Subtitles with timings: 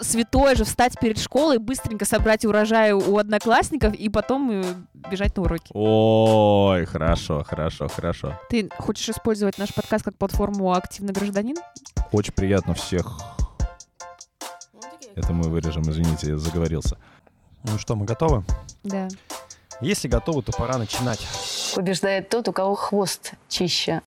[0.00, 4.64] святое же встать перед школой, быстренько собрать урожай у одноклассников и потом э,
[5.10, 5.70] бежать на уроки.
[5.72, 8.38] Ой, хорошо, хорошо, хорошо.
[8.48, 11.56] Ты хочешь использовать наш подкаст как платформу «Активный гражданин»?
[12.12, 13.18] Очень приятно всех.
[15.14, 16.96] Это мы вырежем, извините, я заговорился.
[17.64, 18.44] Ну что, мы готовы?
[18.84, 19.08] Да.
[19.80, 21.26] Если готовы, то пора начинать.
[21.74, 24.02] Побеждает тот, у кого хвост чище.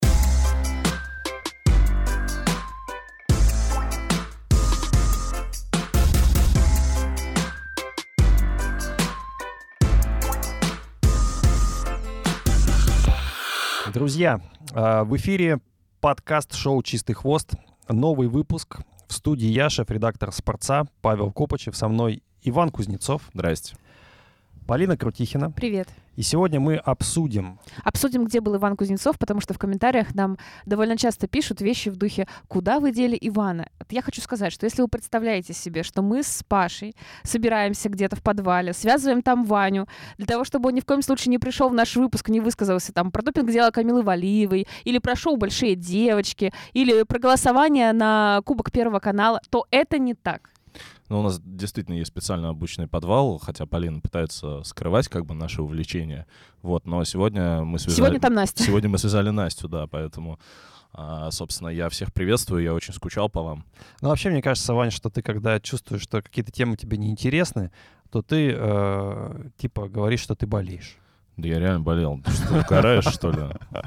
[14.14, 14.42] Друзья,
[14.76, 15.60] э, в эфире
[16.00, 17.54] подкаст-шоу «Чистый хвост».
[17.90, 18.78] Новый выпуск.
[19.08, 21.76] В студии я, шеф-редактор «Спорца» Павел Копачев.
[21.76, 23.76] Со мной Иван Кузнецов, Здрасте.
[24.68, 25.50] Полина Крутихина.
[25.50, 25.88] Привет.
[26.16, 30.98] И сегодня мы обсудим Обсудим, где был Иван Кузнецов, потому что в комментариях нам довольно
[30.98, 33.68] часто пишут вещи в духе «Куда вы дели Ивана?».
[33.90, 38.22] Я хочу сказать, что если вы представляете себе, что мы с Пашей собираемся где-то в
[38.22, 41.74] подвале, связываем там Ваню, для того, чтобы он ни в коем случае не пришел в
[41.74, 46.54] наш выпуск, не высказался там про допинг дела Камилы Валиевой, или про шоу «Большие девочки»,
[46.74, 50.53] или про голосование на Кубок Первого канала, то это не так.
[51.14, 55.62] Ну, у нас действительно есть специально обученный подвал, хотя Полина пытается скрывать как бы наши
[55.62, 56.26] увлечения.
[56.64, 57.98] Вот, но сегодня мы связали...
[57.98, 58.64] Сегодня там Настя.
[58.64, 60.40] Сегодня мы связали Настю, да, поэтому,
[60.92, 63.64] а, собственно, я всех приветствую, я очень скучал по вам.
[64.02, 67.70] Ну, вообще, мне кажется, Вань, что ты, когда чувствуешь, что какие-то темы тебе неинтересны,
[68.10, 70.98] то ты, э, типа, говоришь, что ты болеешь.
[71.38, 72.22] Да я реально болел.
[72.26, 73.44] Ты что, угораешь, что ли?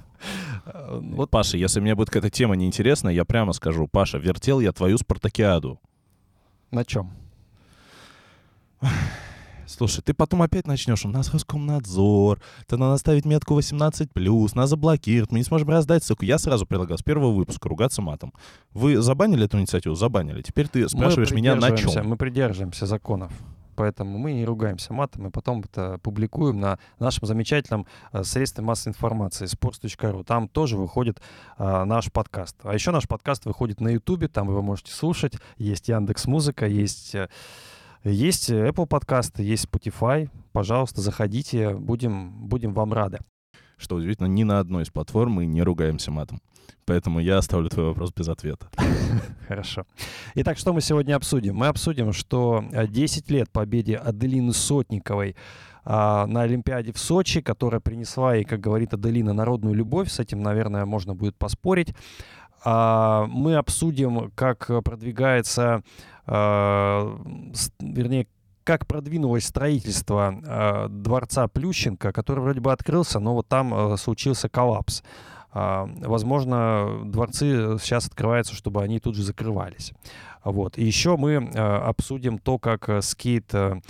[0.90, 4.96] Вот, Паша, если мне будет какая-то тема неинтересна, я прямо скажу, Паша, вертел я твою
[4.96, 5.80] спартакиаду.
[6.70, 7.12] На чем?
[9.66, 14.08] Слушай, ты потом опять начнешь, у нас Роскомнадзор, ты надо ставить метку 18+,
[14.54, 16.24] нас заблокируют, мы не сможем раздать ссылку.
[16.24, 18.32] Я сразу предлагал с первого выпуска ругаться матом.
[18.72, 19.96] Вы забанили эту инициативу?
[19.96, 20.42] Забанили.
[20.42, 22.08] Теперь ты спрашиваешь меня на чем?
[22.08, 23.32] Мы придерживаемся законов.
[23.76, 28.92] Поэтому мы не ругаемся матом, и потом это публикуем на нашем замечательном э, средстве массовой
[28.92, 30.24] информации sports.ru.
[30.24, 31.20] Там тоже выходит
[31.58, 32.56] э, наш подкаст.
[32.62, 35.34] А еще наш подкаст выходит на Ютубе, там вы можете слушать.
[35.58, 37.28] Есть Яндекс Музыка, есть э,
[38.04, 40.30] есть Apple подкасты, есть Spotify.
[40.52, 43.18] Пожалуйста, заходите, будем, будем вам рады.
[43.76, 46.40] Что удивительно, ни на одной из платформ мы не ругаемся матом.
[46.86, 48.68] Поэтому я оставлю твой вопрос без ответа.
[49.48, 49.86] Хорошо.
[50.36, 51.56] Итак, что мы сегодня обсудим?
[51.56, 55.36] Мы обсудим, что э, 10 лет победе Аделины Сотниковой
[55.84, 60.10] а, на Олимпиаде в Сочи, которая принесла ей, как говорит Аделина, народную любовь.
[60.10, 61.94] С этим, наверное, можно будет поспорить.
[62.64, 65.82] А, Мы обсудим, как продвигается,
[66.26, 67.16] а,
[67.80, 68.26] вернее,
[68.66, 74.48] как продвинулось строительство а, дворца Плющенко, который вроде бы открылся, но вот там а, случился
[74.48, 75.04] коллапс.
[75.52, 79.92] А, Возможно, дворцы сейчас открываются, чтобы они тут же закрывались.
[80.42, 80.78] Вот.
[80.78, 83.80] И еще мы э, обсудим то, как э, скейт, э,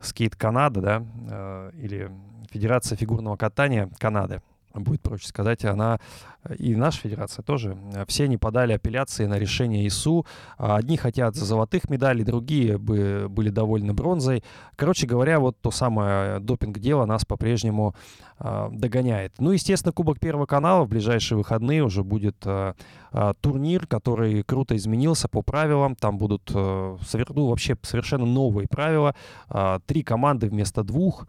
[0.00, 2.10] скейт Канада, да, э, или
[2.50, 4.42] Федерация фигурного катания Канады,
[4.74, 5.98] будет проще сказать, она
[6.44, 10.26] э, и наша федерация тоже, э, все они подали апелляции на решение ИСУ.
[10.58, 14.42] А Одни хотят золотых медалей, другие бы были довольны бронзой.
[14.76, 17.94] Короче говоря, вот то самое допинг-дело нас по-прежнему
[18.42, 19.34] а, догоняет.
[19.38, 22.74] Ну, естественно, Кубок Первого канала в ближайшие выходные уже будет а,
[23.12, 25.94] а, турнир, который круто изменился по правилам.
[25.94, 26.96] Там будут э,
[27.28, 29.14] ну, вообще совершенно новые правила.
[29.50, 31.26] А, Три команды вместо двух.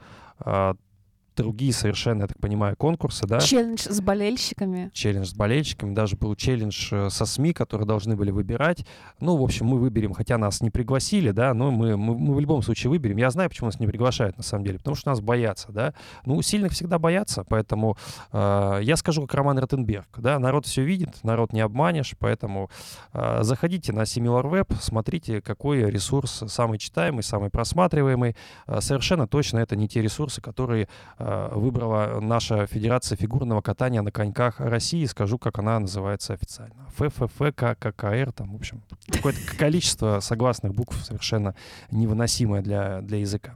[1.42, 3.40] Другие совершенно, я так понимаю, конкурсы, да?
[3.40, 4.92] Челлендж с болельщиками.
[4.94, 8.86] челлендж с болельщиками, даже был челлендж э, со СМИ, которые должны были выбирать.
[9.20, 12.40] Ну, в общем, мы выберем, хотя нас не пригласили, да, но мы, мы, мы в
[12.40, 13.18] любом случае выберем.
[13.18, 15.94] Я знаю, почему нас не приглашают, на самом деле, потому что нас боятся, да.
[16.26, 17.98] Ну, сильных всегда боятся, поэтому
[18.32, 22.70] э, я скажу, как Роман Ротенберг, да, народ все видит, народ не обманешь, поэтому
[23.14, 28.36] э, заходите на SimilarWeb, смотрите, какой ресурс самый читаемый, самый просматриваемый.
[28.68, 30.88] Э, совершенно точно это не те ресурсы, которые
[31.18, 35.06] э, выбрала наша Федерация фигурного катания на коньках России.
[35.06, 36.88] Скажу, как она называется официально.
[36.96, 41.56] ФФФ, ККР, там, в общем, какое-то количество согласных букв совершенно
[41.92, 43.56] невыносимое для, для языка.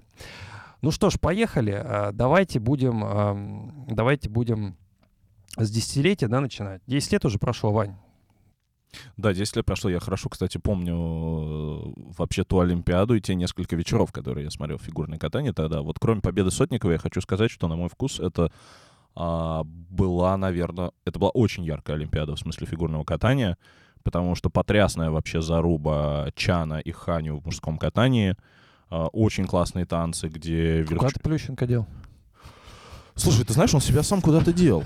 [0.81, 1.71] Ну что ж, поехали.
[1.71, 4.75] А, Давайте будем, ам, давайте будем
[5.57, 6.81] с десятилетия да, начинать.
[6.87, 7.95] 10 лет уже прошло, Вань.
[9.17, 9.89] Да, 10 лет прошло.
[9.89, 14.77] Я хорошо, кстати, помню э, вообще ту Олимпиаду и те несколько вечеров, которые я смотрел
[14.77, 15.81] фигурное катание тогда.
[15.81, 18.51] Вот кроме победы Сотникова, я хочу сказать, что, на мой вкус, это
[19.15, 23.57] а, была, наверное, это была очень яркая Олимпиада в смысле фигурного катания,
[24.03, 28.35] потому что потрясная вообще заруба Чана и Ханю в мужском катании.
[28.89, 30.81] А, очень классные танцы, где...
[30.81, 31.87] верш- Куда ты Плющенко дел?
[33.15, 34.83] Слушай, ты знаешь, он себя сам куда-то дел.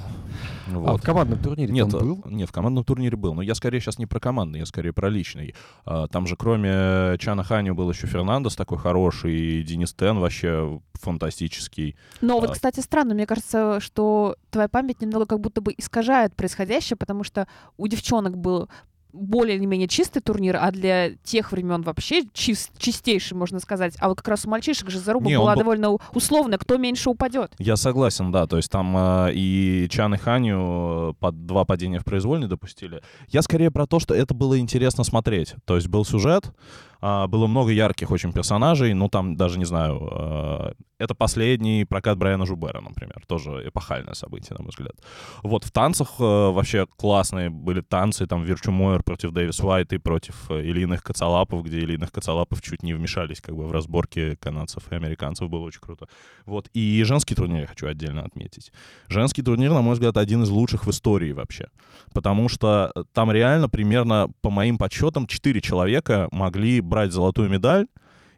[0.67, 2.23] А вот в командном турнире Нет, он был?
[2.31, 3.33] нет, в командном турнире был.
[3.33, 5.55] Но я скорее сейчас не про командный, я скорее про личный.
[5.83, 10.79] А, Там же кроме Чана Ханю был еще Фернандес такой хороший, и Денис Тен вообще
[10.93, 11.95] фантастический.
[12.21, 12.53] Но вот, А.
[12.53, 17.47] кстати, странно, мне кажется, что твоя память немного как будто бы искажает происходящее, потому что
[17.77, 18.69] у девчонок был
[19.11, 23.95] более или менее чистый турнир, а для тех времен вообще чист, чистейший, можно сказать.
[23.99, 26.77] А вот как раз у мальчишек же заруба Не, была был- довольно у- условная, кто
[26.77, 27.51] меньше упадет.
[27.57, 28.45] Я согласен, да.
[28.47, 33.01] То есть там э, и Чан и Ханю э, под два падения в произвольной допустили.
[33.29, 35.55] Я скорее про то, что это было интересно смотреть.
[35.65, 36.51] То есть был сюжет,
[37.01, 38.93] было много ярких очень персонажей.
[38.93, 43.23] Ну, там даже, не знаю, э, это последний прокат Брайана Жубера, например.
[43.25, 44.95] Тоже эпохальное событие, на мой взгляд.
[45.43, 48.27] Вот в танцах э, вообще классные были танцы.
[48.27, 52.83] Там Вирчу Мойер против Дэвис Уайт и против э, Ильиных Кацалапов, где Ильиных Кацалапов чуть
[52.83, 55.49] не вмешались как бы в разборки канадцев и американцев.
[55.49, 56.07] Было очень круто.
[56.45, 56.69] Вот.
[56.73, 58.73] И женский турнир я хочу отдельно отметить.
[59.07, 61.69] Женский турнир, на мой взгляд, один из лучших в истории вообще.
[62.13, 67.87] Потому что там реально примерно, по моим подсчетам, 4 человека могли брать золотую медаль.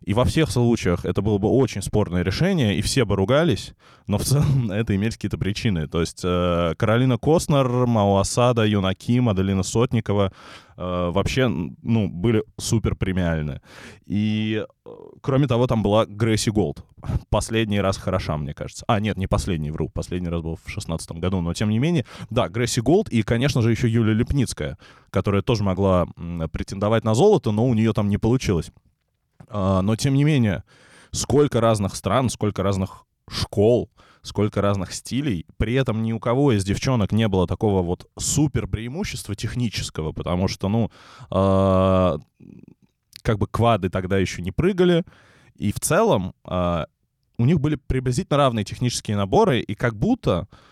[0.04, 3.74] И во всех случаях это было бы очень спорное решение, и все бы ругались,
[4.08, 5.88] но в целом это имелись какие-то причины.
[5.88, 10.34] То есть э, Каролина Костнер, Мао Асада, Юна Ким, Аделина Сотникова
[10.76, 13.62] э, вообще, ну, были супер премиальны.
[14.08, 14.90] И, э,
[15.22, 16.84] кроме того, там была Грейси Голд.
[17.30, 18.84] Последний раз хороша, мне кажется.
[18.88, 19.88] А, нет, не последний, вру.
[19.90, 22.08] Последний раз был в шестнадцатом году, но тем не менее.
[22.32, 24.80] Да, Грейси Голд и, конечно же, еще Юлия Лепницкая,
[25.12, 26.08] которая тоже могла
[26.52, 28.72] претендовать на золото, но у нее там не получилось.
[29.48, 30.64] А, но, тем не менее,
[31.12, 33.90] сколько разных стран, сколько разных школ,
[34.22, 35.46] сколько разных стилей.
[35.58, 40.48] При этом ни у кого из девчонок не было такого вот супер преимущества технического, потому
[40.48, 40.92] что, ну,
[41.30, 42.18] а,
[43.22, 45.04] как бы квады тогда еще не прыгали.
[45.56, 46.88] И в целом а,
[47.38, 50.71] у них были приблизительно равные технические наборы, и как будто а,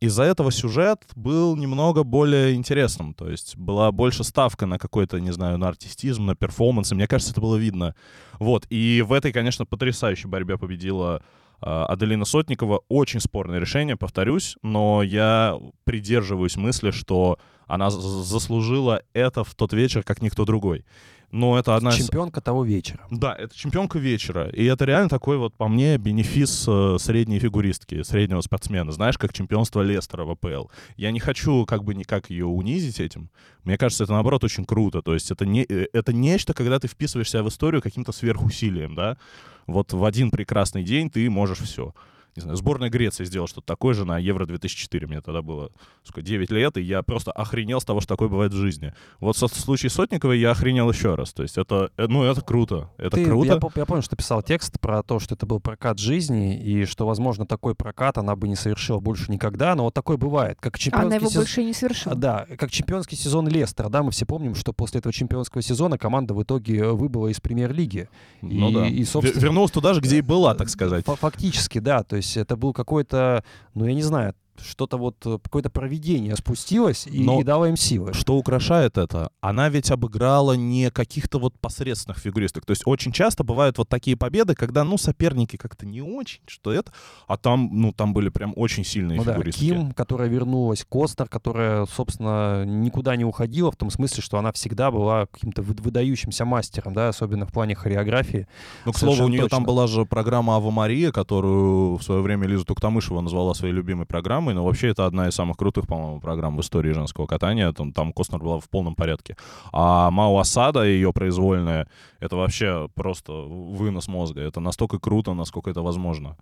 [0.00, 3.12] из-за этого сюжет был немного более интересным.
[3.14, 6.92] То есть была больше ставка на какой-то, не знаю, на артистизм, на перформанс.
[6.92, 7.94] И мне кажется, это было видно.
[8.38, 8.66] Вот.
[8.70, 11.22] И в этой, конечно, потрясающей борьбе победила
[11.60, 12.82] а, Аделина Сотникова.
[12.88, 20.02] Очень спорное решение, повторюсь, но я придерживаюсь мысли, что она заслужила это в тот вечер,
[20.02, 20.84] как никто другой.
[21.30, 21.96] Но это одна из...
[21.96, 23.06] Чемпионка того вечера.
[23.10, 24.48] Да, это чемпионка вечера.
[24.48, 28.92] И это реально такой вот, по мне, бенефис э, средней фигуристки, среднего спортсмена.
[28.92, 30.68] Знаешь, как чемпионство Лестера в АПЛ.
[30.96, 33.30] Я не хочу как бы никак ее унизить этим.
[33.64, 35.02] Мне кажется, это, наоборот, очень круто.
[35.02, 39.18] То есть это, не, э, это нечто, когда ты вписываешься в историю каким-то сверхусилием, да.
[39.66, 41.94] Вот в один прекрасный день ты можешь все.
[42.38, 45.06] Не знаю, сборная Греции сделала что-то такое же на Евро-2004.
[45.08, 45.70] Мне тогда было
[46.04, 48.94] сколько, 9 лет, и я просто охренел с того, что такое бывает в жизни.
[49.18, 51.32] Вот в случае Сотниковой я охренел еще раз.
[51.32, 52.90] То есть это, э, ну, это круто.
[52.96, 53.46] Это Ты- круто.
[53.48, 56.84] Я, я помню, что ты писал текст про то, что это был прокат жизни, и
[56.84, 60.58] что, возможно, такой прокат она бы не совершила больше никогда, но вот такое бывает.
[60.60, 62.14] Как чемпионский Она его сезон- больше и не совершила.
[62.14, 66.34] Да, как чемпионский сезон Лестера, да, мы все помним, что после этого чемпионского сезона команда
[66.34, 68.08] в итоге э, выбыла из премьер-лиги.
[68.42, 68.86] Ну и- да.
[68.86, 71.04] и, Ве- собственно- Вернулась туда же, где и была, так сказать.
[71.04, 72.02] Фа- Фактически, да.
[72.02, 73.44] То есть это был какой-то,
[73.74, 77.76] ну я не знаю, что-то вот, э, какое-то проведение спустилось и, Но- и дало им
[77.76, 78.12] силы.
[78.14, 79.30] Что украшает это?
[79.40, 82.66] Она ведь обыграла не каких-то вот посредственных фигуристок.
[82.66, 86.72] То есть очень часто бывают вот такие победы, когда, ну, соперники как-то не очень, что
[86.72, 86.92] это,
[87.26, 89.60] а там, ну, там были прям очень сильные Ну да, фигуристки.
[89.60, 94.90] Ким, которая вернулась, Костер, которая, собственно, никуда не уходила, в том смысле, что она всегда
[94.90, 98.46] была каким-то вы- выдающимся мастером, да, особенно в плане хореографии.
[98.84, 99.66] Ну, к слову, у нее там точно.
[99.66, 104.47] была же программа «Ава Мария», которую в свое время Лиза Туктамышева назвала своей любимой программой,
[104.54, 107.72] но вообще это одна из самых крутых, по-моему, программ в истории женского катания.
[107.72, 109.36] Там, там Костнер была в полном порядке.
[109.72, 111.86] А Мао Асада, ее произвольная,
[112.20, 114.40] это вообще просто вынос мозга.
[114.40, 116.36] Это настолько круто, насколько это возможно.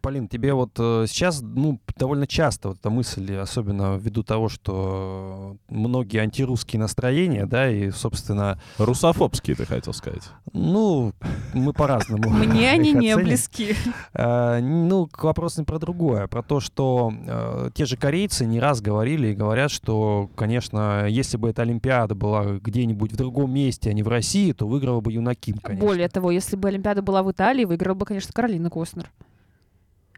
[0.00, 5.56] Полин, тебе вот э, сейчас, ну, довольно часто вот эта мысль, особенно ввиду того, что
[5.68, 10.22] многие антирусские настроения, да, и, собственно, Русофобские, ты хотел сказать.
[10.52, 11.12] ну,
[11.54, 13.74] мы по-разному Мне они не близки.
[14.12, 18.60] Э, Ну, к вопросу не про другое, про то, что э, те же корейцы не
[18.60, 23.90] раз говорили и говорят, что, конечно, если бы эта Олимпиада была где-нибудь в другом месте,
[23.90, 25.86] а не в России, то выиграла бы Юнаким, конечно.
[25.86, 29.10] Более того, если бы Олимпиада была в Италии, выиграла бы, конечно, Каролина Костнер.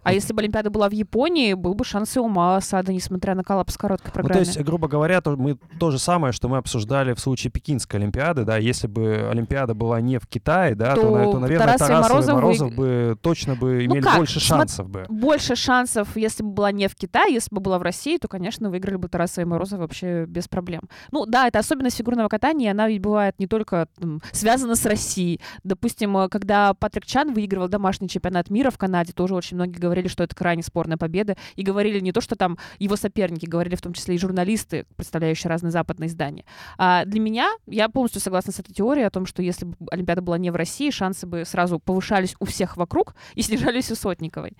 [0.09, 3.45] А если бы Олимпиада была в Японии, был бы шанс и у Маасада, несмотря на
[3.45, 4.45] коллапс короткой Ну, программы.
[4.45, 8.01] то есть, грубо говоря, то, мы то же самое, что мы обсуждали в случае Пекинской
[8.01, 11.87] Олимпиады, да, если бы Олимпиада была не в Китае, да, то, То то, наверное, Тарасов
[11.89, 14.17] и Тарасов и Морозов Морозов выиг- бы точно бы Ну имели как?
[14.19, 15.05] больше шансов бы.
[15.09, 18.71] Больше шансов, если бы была не в Китае, если бы была в России, то, конечно,
[18.71, 20.83] выиграли бы Тарасова и Морозов вообще без проблем.
[21.11, 25.41] Ну да, это особенность фигурного катания, она ведь бывает не только м, связана с Россией.
[25.65, 29.98] Допустим, э, когда Патрик Чан выигрывал домашний чемпионат мира в Канаде, тоже очень многие говорили,
[29.99, 33.75] говорили, что это крайне спорная победа, и говорили не то, что там его соперники, говорили
[33.75, 36.45] в том числе и журналисты, представляющие разные западные издания.
[36.77, 40.23] А для меня, я полностью согласна с этой теорией о том, что если бы Олимпиада
[40.23, 44.57] была не в России, шансы бы сразу повышались у всех вокруг и снижались у Сотниковой.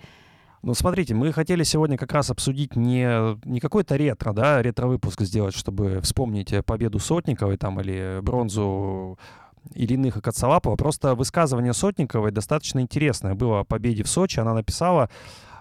[0.61, 5.55] Ну, смотрите, мы хотели сегодня как раз обсудить не, не какой-то ретро, да, ретро-выпуск сделать,
[5.55, 9.17] чтобы вспомнить победу Сотниковой там или бронзу
[9.73, 10.75] Ильиных и Коцалапова.
[10.75, 14.39] Просто высказывание Сотниковой достаточно интересное было о победе в Сочи.
[14.39, 15.09] Она написала,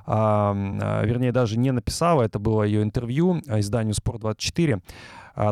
[0.07, 4.81] а, а, вернее, даже не написала, это было ее интервью изданию «Спорт-24», а,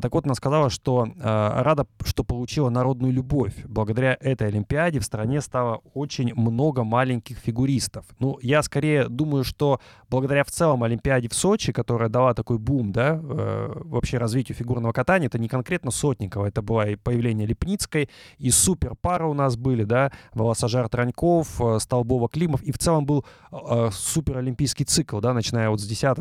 [0.00, 3.54] так вот, она сказала, что а, рада, что получила народную любовь.
[3.68, 8.04] Благодаря этой Олимпиаде в стране стало очень много маленьких фигуристов.
[8.18, 12.90] Ну, я скорее думаю, что благодаря в целом Олимпиаде в Сочи, которая дала такой бум,
[12.90, 18.10] да, э, вообще развитию фигурного катания, это не конкретно Сотникова, это было и появление Лепницкой,
[18.38, 23.06] и супер пара у нас были, да, Волосожар Траньков, э, Столбова Климов, и в целом
[23.06, 26.16] был э, супер олимпийский цикл, да, начиная вот с 10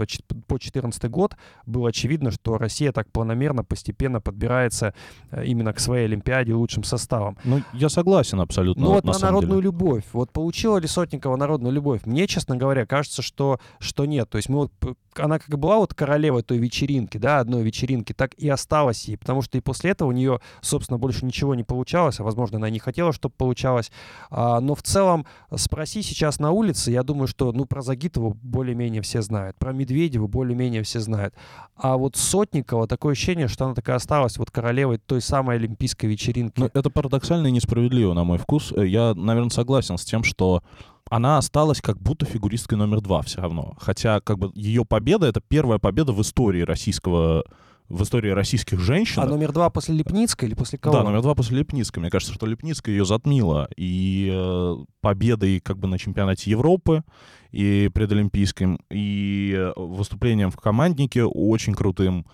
[0.45, 4.93] по 14 год, было очевидно, что Россия так планомерно планомерно, постепенно подбирается
[5.31, 7.37] э, именно к своей Олимпиаде лучшим составом.
[7.45, 8.83] Ну, я согласен абсолютно.
[8.83, 9.63] Ну, вот на, на народную деле.
[9.63, 10.03] любовь.
[10.13, 12.01] Вот получила ли Сотникова народную любовь?
[12.05, 14.29] Мне, честно говоря, кажется, что, что нет.
[14.29, 14.71] То есть мы вот
[15.19, 19.41] она как была вот королевой той вечеринки, да, одной вечеринки, так и осталась ей, потому
[19.41, 22.79] что и после этого у нее, собственно, больше ничего не получалось, а, возможно, она не
[22.79, 23.91] хотела, чтобы получалось.
[24.29, 29.01] А, но в целом, спроси сейчас на улице, я думаю, что, ну, про Загитову более-менее
[29.01, 31.33] все знают, про Медведеву более-менее все знают.
[31.75, 36.59] А вот Сотникова, такое ощущение, что она такая осталась вот королевой той самой олимпийской вечеринки.
[36.59, 38.71] Ну, это парадоксально и несправедливо, на мой вкус.
[38.75, 40.63] Я, наверное, согласен с тем, что
[41.09, 43.75] она осталась как будто фигуристкой номер два все равно.
[43.79, 47.43] Хотя как бы ее победа— это первая победа в истории российского
[47.87, 49.21] в истории российских женщин.
[49.21, 50.97] А номер два после Лепницкой или после кого?
[50.97, 52.01] Да, номер два после Лепницкой.
[52.01, 53.69] Мне кажется, что Лепницкая ее затмила.
[53.77, 57.03] И э, победой как бы на чемпионате Европы
[57.51, 62.25] и предолимпийском, и выступлением в команднике очень крутым.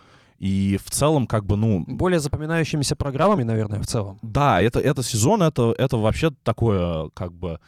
[0.41, 1.85] И в целом, как бы, ну...
[1.87, 4.17] Более запоминающимися программами, наверное, в целом.
[4.23, 7.59] Да, это, это сезон, это, это вообще такое, как бы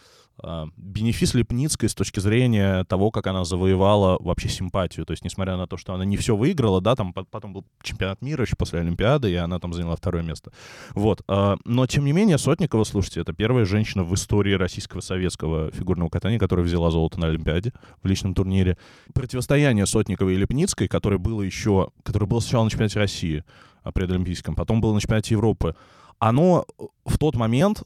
[0.77, 5.05] бенефис Лепницкой с точки зрения того, как она завоевала вообще симпатию.
[5.05, 8.21] То есть, несмотря на то, что она не все выиграла, да, там потом был чемпионат
[8.21, 10.51] мира еще после Олимпиады, и она там заняла второе место.
[10.95, 11.21] Вот.
[11.27, 16.09] А, но, тем не менее, Сотникова, слушайте, это первая женщина в истории российского советского фигурного
[16.09, 17.71] катания, которая взяла золото на Олимпиаде
[18.01, 18.77] в личном турнире.
[19.13, 23.43] Противостояние Сотниковой и Лепницкой, которое было еще, которое было сначала на чемпионате России,
[23.83, 25.75] а, предолимпийском, потом было на чемпионате Европы,
[26.19, 26.65] оно
[27.05, 27.83] в тот момент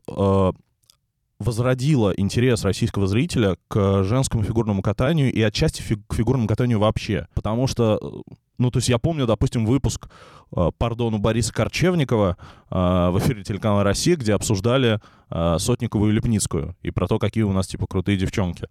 [1.40, 7.28] возродила интерес российского зрителя к женскому фигурному катанию и отчасти фиг к фигурному катанию вообще.
[7.34, 10.10] Потому что, э, ну, то есть я помню, допустим, выпуск,
[10.56, 12.38] э, пардон, у Бориса Корчевникова
[12.70, 17.44] э, в эфире телеканала «Россия», где обсуждали э, Сотникову и Лепницкую и про то, какие
[17.44, 18.68] у нас, типа, крутые девчонки.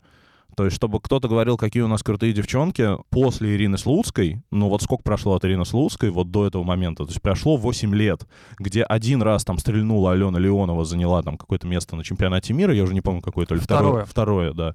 [0.56, 4.82] То есть, чтобы кто-то говорил, какие у нас крутые девчонки, после Ирины Слуцкой, ну вот
[4.82, 8.26] сколько прошло от Ирины Слуцкой вот до этого момента, то есть прошло 8 лет,
[8.58, 12.84] где один раз там стрельнула Алена Леонова, заняла там какое-то место на чемпионате мира, я
[12.84, 14.06] уже не помню, какое-то, или второе.
[14.06, 14.74] Второе, да.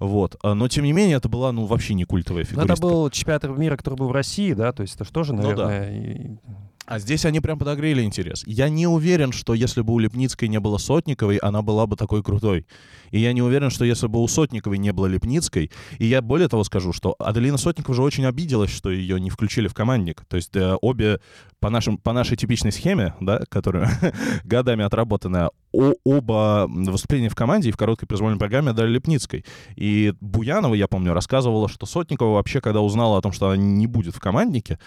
[0.00, 0.34] Вот.
[0.42, 2.72] А, но, тем не менее, это была, ну, вообще не культовая фигуристка.
[2.72, 5.92] это был чемпионат мира, который был в России, да, то есть это же тоже, наверное...
[5.92, 6.50] Ну, да.
[6.86, 8.42] А здесь они прям подогрели интерес.
[8.46, 12.22] Я не уверен, что если бы у Лепницкой не было Сотниковой, она была бы такой
[12.22, 12.66] крутой.
[13.10, 16.48] И я не уверен, что если бы у Сотниковой не было Лепницкой, и я более
[16.48, 20.24] того скажу, что Аделина Сотникова уже очень обиделась, что ее не включили в командник.
[20.28, 21.20] То есть э, обе
[21.60, 23.90] по, нашим, по нашей типичной схеме, да, которая
[24.44, 29.44] годами отработанная, о, оба выступления в команде и в короткой произвольной программе дали Лепницкой.
[29.76, 33.86] И Буянова, я помню, рассказывала, что Сотникова вообще, когда узнала о том, что она не
[33.86, 34.78] будет в команднике,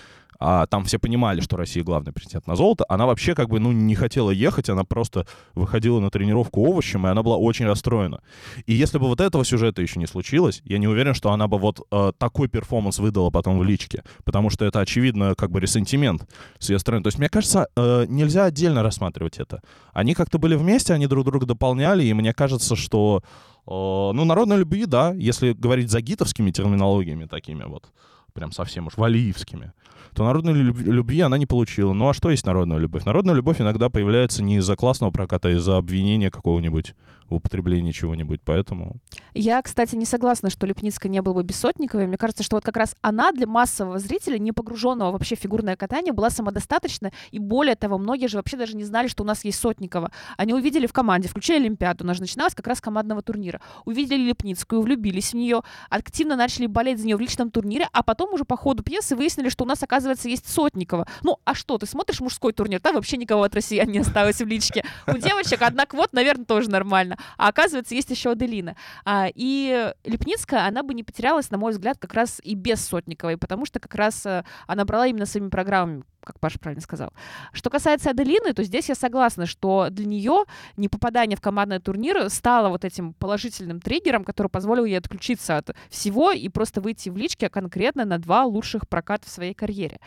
[0.45, 3.71] а там все понимали, что Россия главный претендент на золото, она вообще как бы, ну,
[3.71, 8.19] не хотела ехать, она просто выходила на тренировку овощем, и она была очень расстроена.
[8.65, 11.57] И если бы вот этого сюжета еще не случилось, я не уверен, что она бы
[11.57, 16.29] вот э, такой перформанс выдала потом в личке, потому что это, очевидно, как бы ресентимент
[16.59, 17.03] с ее стороны.
[17.03, 19.61] То есть, мне кажется, э, нельзя отдельно рассматривать это.
[19.93, 23.21] Они как-то были вместе, они друг друга дополняли, и мне кажется, что
[23.65, 27.85] э, ну, народной любви, да, если говорить загитовскими терминологиями такими вот,
[28.33, 29.73] прям совсем уж валиевскими,
[30.15, 31.93] то народной любви она не получила.
[31.93, 33.05] Ну а что есть народная любовь?
[33.05, 36.95] Народная любовь иногда появляется не из-за классного проката, а из-за обвинения какого-нибудь
[37.35, 38.97] употреблении чего-нибудь, поэтому...
[39.33, 42.07] Я, кстати, не согласна, что Лепницкая не была бы Бессотниковой.
[42.07, 45.75] Мне кажется, что вот как раз она для массового зрителя, не погруженного вообще в фигурное
[45.75, 49.43] катание, была самодостаточна, и более того, многие же вообще даже не знали, что у нас
[49.43, 50.11] есть Сотникова.
[50.37, 53.61] Они увидели в команде, включили Олимпиаду, она же начиналась как раз командного турнира.
[53.85, 58.33] Увидели Лепницкую, влюбились в нее, активно начали болеть за нее в личном турнире, а потом
[58.33, 61.07] уже по ходу пьесы выяснили, что у нас, оказывается, есть Сотникова.
[61.21, 64.45] Ну, а что, ты смотришь мужской турнир, там вообще никого от россиян не осталось в
[64.45, 64.85] личке.
[65.07, 67.17] У девочек, однако, вот, наверное, тоже нормально.
[67.37, 68.75] А оказывается, есть еще Аделина.
[69.05, 73.37] А, и Лепницкая, она бы не потерялась, на мой взгляд, как раз и без Сотниковой,
[73.37, 77.13] потому что как раз э, она брала именно своими программами как Паша правильно сказал.
[77.51, 80.45] Что касается Аделины, то здесь я согласна, что для нее
[80.77, 85.75] не попадание в командные турниры стало вот этим положительным триггером, который позволил ей отключиться от
[85.89, 89.99] всего и просто выйти в личке конкретно на два лучших проката в своей карьере.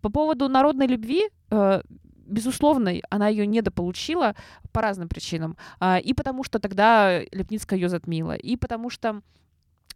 [0.00, 1.82] По поводу народной любви, э,
[2.26, 4.34] безусловно, она ее недополучила
[4.72, 5.56] по разным причинам.
[5.80, 9.22] А, и потому что тогда Лепницкая ее затмила, и потому что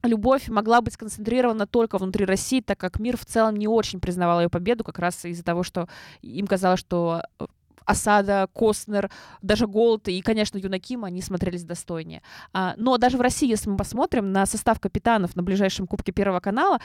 [0.02, 4.40] любовь могла быть сконцентрирована только внутри России, так как мир в целом не очень признавал
[4.40, 5.88] ее победу, как раз из-за того, что
[6.22, 7.46] им казалось, что э,
[7.84, 9.10] Осада, Костнер,
[9.42, 12.22] даже Голд и, конечно, Юнаким, они смотрелись достойнее.
[12.52, 16.40] А, но даже в России, если мы посмотрим на состав капитанов на ближайшем Кубке Первого
[16.40, 16.80] канала,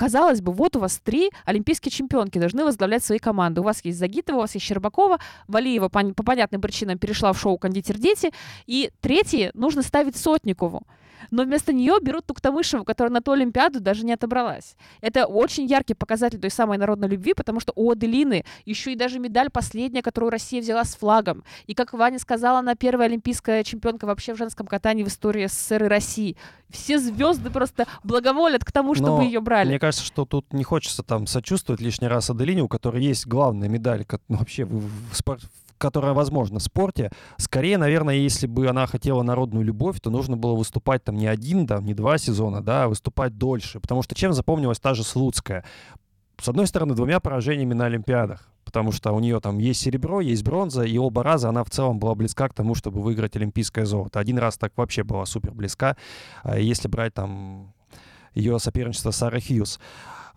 [0.00, 3.60] казалось бы, вот у вас три олимпийские чемпионки должны возглавлять свои команды.
[3.60, 7.38] У вас есть Загитова, у вас есть Щербакова, Валиева по, по понятным причинам перешла в
[7.38, 8.30] шоу «Кондитер дети»,
[8.66, 10.84] и третьи нужно ставить Сотникову
[11.30, 14.76] но вместо нее берут Туктамышеву, которая на ту Олимпиаду даже не отобралась.
[15.00, 19.18] Это очень яркий показатель той самой народной любви, потому что у Аделины еще и даже
[19.18, 21.44] медаль последняя, которую Россия взяла с флагом.
[21.66, 25.84] И, как Ваня сказала, она первая олимпийская чемпионка вообще в женском катании в истории СССР
[25.84, 26.36] и России.
[26.68, 29.68] Все звезды просто благоволят к тому, чтобы Но ее брали.
[29.68, 33.68] Мне кажется, что тут не хочется там сочувствовать лишний раз Аделине, у которой есть главная
[33.68, 35.42] медаль ну, вообще в, в, спорт,
[35.80, 37.10] которая возможна в спорте.
[37.38, 41.66] Скорее, наверное, если бы она хотела народную любовь, то нужно было выступать там не один,
[41.66, 43.80] да, не два сезона, да, а выступать дольше.
[43.80, 45.64] Потому что чем запомнилась та же Слуцкая?
[46.40, 50.44] С одной стороны, двумя поражениями на Олимпиадах потому что у нее там есть серебро, есть
[50.44, 54.20] бронза, и оба раза она в целом была близка к тому, чтобы выиграть олимпийское золото.
[54.20, 55.96] Один раз так вообще была супер близка,
[56.44, 57.72] а если брать там
[58.32, 59.80] ее соперничество с Сарой Хьюз.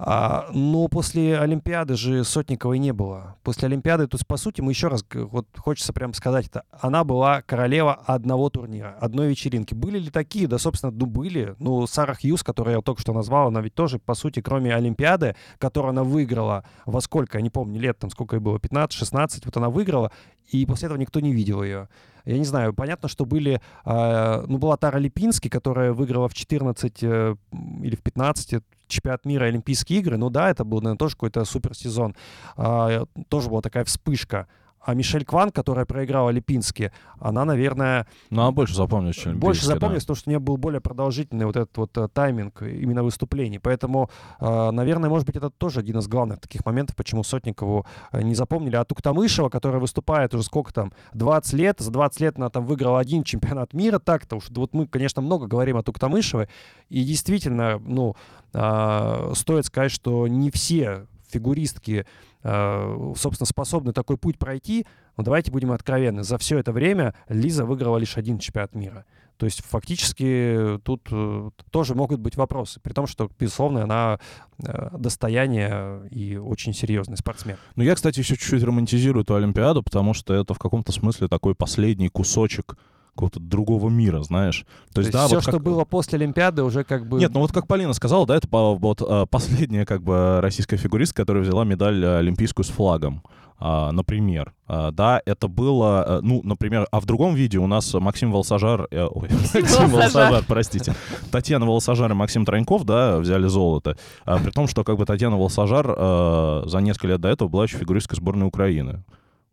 [0.06, 3.38] А, но после Олимпиады же Сотниковой не было.
[3.42, 7.06] После Олимпиады, то есть, по сути, мы еще раз, вот хочется прям сказать это, она
[7.06, 9.74] была королева одного турнира, одной вечеринки.
[9.74, 10.48] Были ли такие?
[10.48, 11.56] Да, собственно, ну, были.
[11.60, 15.38] Ну, Сара Хьюз, которую я только что назвал, она ведь тоже, по сути, кроме Олимпиады,
[15.58, 19.56] которую она выиграла во сколько, я не помню, лет, там сколько ей было, 15-16, вот
[19.56, 20.12] она выиграла,
[20.52, 21.88] и после этого никто не видел ее.
[22.26, 23.62] Я не знаю, понятно, что были...
[23.86, 27.36] Э, ну, была Тара Липински, которая выиграла в 14 э,
[27.82, 30.18] или в 15 чемпионат мира Олимпийские игры.
[30.18, 32.16] Ну да, это был, наверное, тоже какой-то суперсезон.
[32.56, 34.48] Э, тоже была такая вспышка.
[34.84, 38.06] А Мишель Кван, которая проиграла Липински, она, наверное...
[38.30, 40.08] Ну, она больше запомнилась, чем Больше запомнилась, да.
[40.08, 43.60] потому что у нее был более продолжительный вот этот вот uh, тайминг именно выступлений.
[43.60, 44.10] Поэтому,
[44.42, 48.36] uh, наверное, может быть, это тоже один из главных таких моментов, почему Сотникову uh, не
[48.36, 48.76] запомнили.
[48.76, 53.00] А Туктамышева, которая выступает уже сколько там, 20 лет, за 20 лет она там выиграла
[53.00, 54.50] один чемпионат мира, так-то уж.
[54.50, 56.50] Вот мы, конечно, много говорим о Туктамышевой,
[56.90, 58.16] и действительно, ну,
[58.52, 64.86] стоит сказать, что не все фигуристки Э, собственно, способны такой путь пройти,
[65.18, 69.06] но давайте будем откровенны, за все это время Лиза выиграла лишь один чемпионат мира.
[69.38, 74.20] То есть фактически тут э, тоже могут быть вопросы, при том, что, безусловно, она
[74.64, 77.58] э, достояние и очень серьезный спортсмен.
[77.76, 81.56] Ну, я, кстати, еще чуть-чуть романтизирую эту Олимпиаду, потому что это в каком-то смысле такой
[81.56, 82.78] последний кусочек
[83.16, 84.66] какого-то другого мира, знаешь.
[84.88, 85.54] То, То есть, да, все, вот как...
[85.54, 87.20] что было после Олимпиады, уже как бы...
[87.20, 91.22] Нет, ну вот как Полина сказала, да, это вот а, последняя как бы российская фигуристка,
[91.22, 93.24] которая взяла медаль э, олимпийскую с флагом.
[93.62, 98.30] Uh, например, да, это было, uh, ну, например, а в другом видео у нас Максим
[98.32, 100.94] Волсажар, э, ой, Максим Волсажар, простите,
[101.32, 103.96] Татьяна Волсажар и Максим Троньков, да, взяли золото,
[104.26, 108.18] при том, что как бы Татьяна Волсажар за несколько лет до этого была еще фигуристкой
[108.18, 109.04] сборной Украины.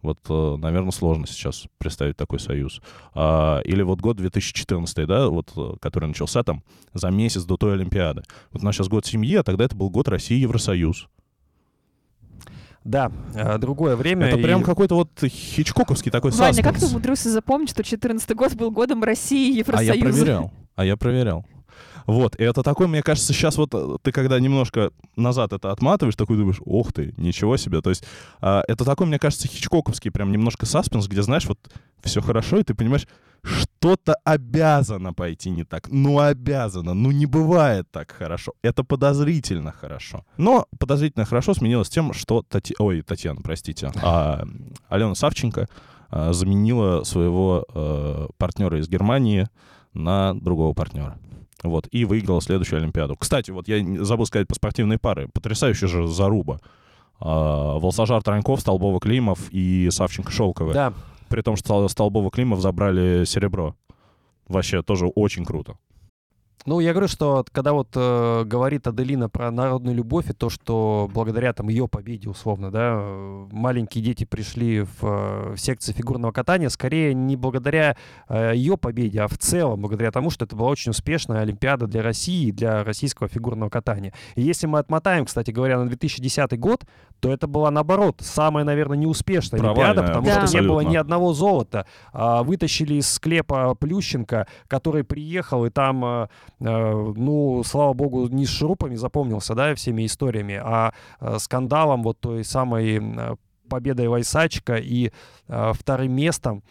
[0.02, 2.80] Вот, э, наверное, сложно сейчас представить такой союз.
[3.14, 6.62] А, или вот год 2014, да, вот, э, который начался там
[6.94, 8.22] за месяц до той Олимпиады.
[8.52, 11.08] Вот у нас сейчас год семьи, а тогда это был год России Евросоюз.
[12.84, 14.26] Да, э, другое время.
[14.26, 14.42] Это и...
[14.42, 16.66] прям какой-то вот хичкоковский такой Ваня, саспенс.
[16.66, 19.92] как ты умудрился запомнить, что 14 год был годом России и Евросоюза?
[19.92, 20.52] А я проверял.
[20.76, 21.44] А я проверял.
[22.06, 26.16] Вот, и это такой, мне кажется, сейчас вот э, ты когда немножко назад это отматываешь,
[26.16, 27.80] такой думаешь, ох ты, ничего себе.
[27.80, 28.04] То есть
[28.40, 31.58] а, это такой, мне кажется, хичкоковский прям немножко саспенс, где, знаешь, вот
[32.02, 33.06] все хорошо, и ты понимаешь,
[33.42, 35.88] что-то обязано пойти не так.
[35.88, 36.94] Ну, обязано.
[36.94, 38.52] Ну, не бывает так хорошо.
[38.62, 40.24] Это подозрительно хорошо.
[40.36, 42.42] Но подозрительно хорошо сменилось тем, что...
[42.42, 42.74] Тати...
[42.78, 43.92] Ой, Татьяна, простите.
[44.02, 44.44] А,
[44.88, 45.68] Алена Савченко
[46.10, 49.48] а, заменила своего а, партнера из Германии
[49.94, 51.18] на другого партнера.
[51.62, 53.16] Вот, и выиграла следующую Олимпиаду.
[53.16, 55.28] Кстати, вот я забыл сказать по спортивной пары.
[55.28, 56.60] Потрясающая же заруба.
[57.20, 60.74] А, Волсажар Траньков, Столбова Климов и Савченко Шелковый.
[60.74, 60.94] Да.
[61.28, 63.74] При том, что Столбова Климов забрали серебро.
[64.48, 65.76] Вообще тоже очень круто.
[66.66, 71.08] Ну, я говорю, что когда вот э, говорит Аделина про народную любовь и то, что
[71.12, 76.32] благодаря там ее победе, условно, да, э, маленькие дети пришли в, э, в секцию фигурного
[76.32, 77.96] катания, скорее не благодаря
[78.28, 82.02] э, ее победе, а в целом благодаря тому, что это была очень успешная Олимпиада для
[82.02, 84.12] России и для российского фигурного катания.
[84.34, 86.84] И если мы отмотаем, кстати говоря, на 2010 год,
[87.20, 90.46] то это была, наоборот, самая, наверное, неуспешная Провальная, Олимпиада, потому Да.
[90.46, 90.92] что не было абсолютно.
[90.92, 91.86] ни одного золота.
[92.12, 96.26] А, вытащили из склепа Плющенко, который приехал и там, э, э,
[96.60, 102.44] ну, слава богу, не с шурупами запомнился, да, всеми историями, а э, скандалом вот той
[102.44, 103.36] самой э,
[103.68, 105.10] победой Вайсачка и
[105.48, 106.62] э, вторым местом.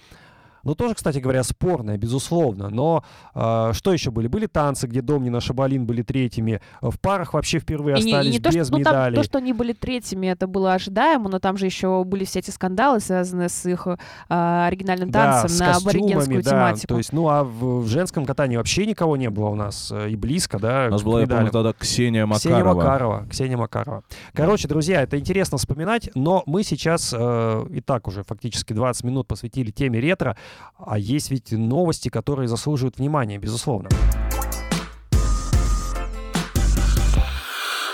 [0.63, 2.69] Ну, тоже, кстати говоря, спорное, безусловно.
[2.69, 3.04] Но
[3.36, 4.28] э, что еще были?
[4.28, 6.62] Были танцы, где Домнин и Шабалин были третьими.
[6.82, 9.15] В парах вообще впервые И не, и остались не то, без что, ну, там, медалей.
[9.15, 12.52] то, что они были третьими, это было ожидаемо, но там же еще были все эти
[12.52, 13.88] скандалы, связанные с их
[14.30, 16.50] а, оригинальным Да, танцем с на аборигенскую да.
[16.52, 16.88] тематику.
[16.88, 20.10] То есть, ну, а в, в женском катании вообще никого не было у нас э,
[20.10, 22.39] и близко, да, У нас была, я помню, тогда Ксения Макарова.
[22.39, 23.28] Ксения Макарова.
[23.30, 24.04] Ксения Макарова.
[24.34, 29.28] Короче, друзья, это интересно вспоминать, но мы сейчас э, и так уже фактически 20 минут
[29.28, 30.38] посвятили теме ретро,
[30.78, 33.89] а есть ведь новости, которые заслуживают внимания, безусловно.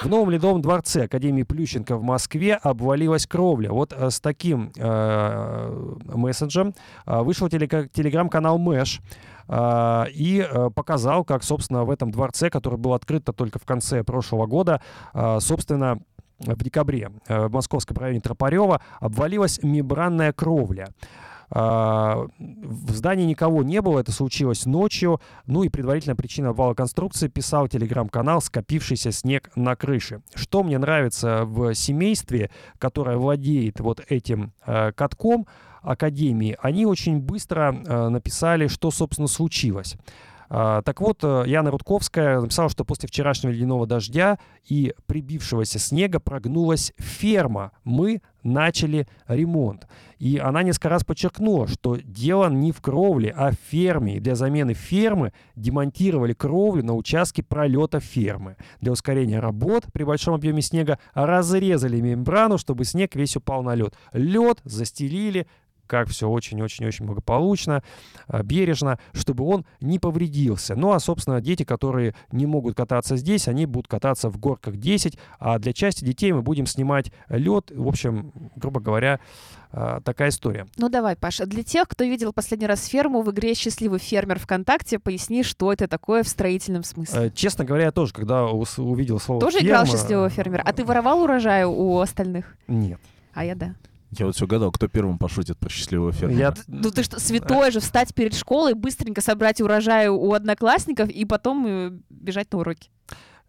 [0.06, 3.72] В новом Ледовом дворце Академии Плющенко в Москве обвалилась кровля.
[3.72, 6.76] Вот э, с таким э, месседжем
[7.08, 9.02] э, вышел телеграм-канал Мэш
[9.48, 14.46] э, и показал, как, собственно, в этом дворце, который был открыт только в конце прошлого
[14.46, 14.80] года,
[15.40, 15.98] собственно,
[16.38, 20.90] в декабре в московском районе Тропарева обвалилась мембранная кровля.
[21.50, 25.22] А, В здании никого не было, это случилось ночью.
[25.46, 30.22] Ну и предварительная причина обвала конструкции писал телеграм-канал «Скопившийся снег на крыше».
[30.34, 35.48] Что мне нравится в семействе, которое владеет вот этим э, катком
[35.82, 39.96] Академии, они очень быстро э, написали, что, собственно, случилось.
[40.50, 46.20] А, Так вот, э, Яна Рудковская написала, что после вчерашнего ледяного дождя и прибившегося снега
[46.20, 47.72] прогнулась ферма.
[47.84, 49.88] Мы начали ремонт.
[50.20, 54.18] И она несколько раз подчеркнула, что дело не в кровле, а в ферме.
[54.18, 58.56] И для замены фермы демонтировали кровлю на участке пролета фермы.
[58.82, 63.96] Для ускорения работ при большом объеме снега разрезали мембрану, чтобы снег весь упал на лед.
[64.14, 65.48] Лед застелили,
[65.88, 67.84] как все очень-очень-очень благополучно,
[68.28, 70.76] а, бережно, чтобы он не повредился.
[70.76, 75.18] Ну а, собственно, дети, которые не могут кататься здесь, они будут кататься в горках 10,
[75.40, 77.72] а для части детей мы будем снимать лед.
[77.72, 79.20] В общем, грубо говоря,
[79.78, 80.68] а, такая история.
[80.78, 85.00] Ну давай, Паша, для тех, кто видел последний раз ферму в игре «Счастливый фермер ВКонтакте»,
[85.00, 87.28] поясни, что это такое в строительном смысле.
[87.28, 90.62] Э, Честно говоря, я тоже, когда увидел слово Тоже играл «ферма», «Счастливого фермера»?
[90.66, 92.56] А ты воровал урожай у остальных?
[92.68, 93.00] Нет.
[93.34, 93.76] А я да.
[94.12, 96.40] Я вот все гадал, кто первым пошутит про счастливого фермера.
[96.40, 101.26] Я Ну ты что, святое же, встать перед школой, быстренько собрать урожай у одноклассников и
[101.26, 102.90] потом э, бежать на уроки.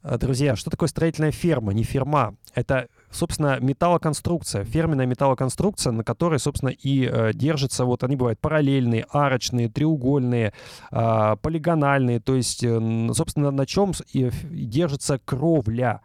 [0.02, 1.72] А, Друзья, что такое строительная ферма?
[1.72, 2.36] Не ферма.
[2.54, 9.06] Это, собственно, металлоконструкция, ферменная металлоконструкция, на которой, собственно, и э, держатся, вот они бывают параллельные,
[9.10, 10.52] арочные, треугольные,
[10.90, 16.00] а, полигональные, то есть, э, собственно, на чем и держится кровля.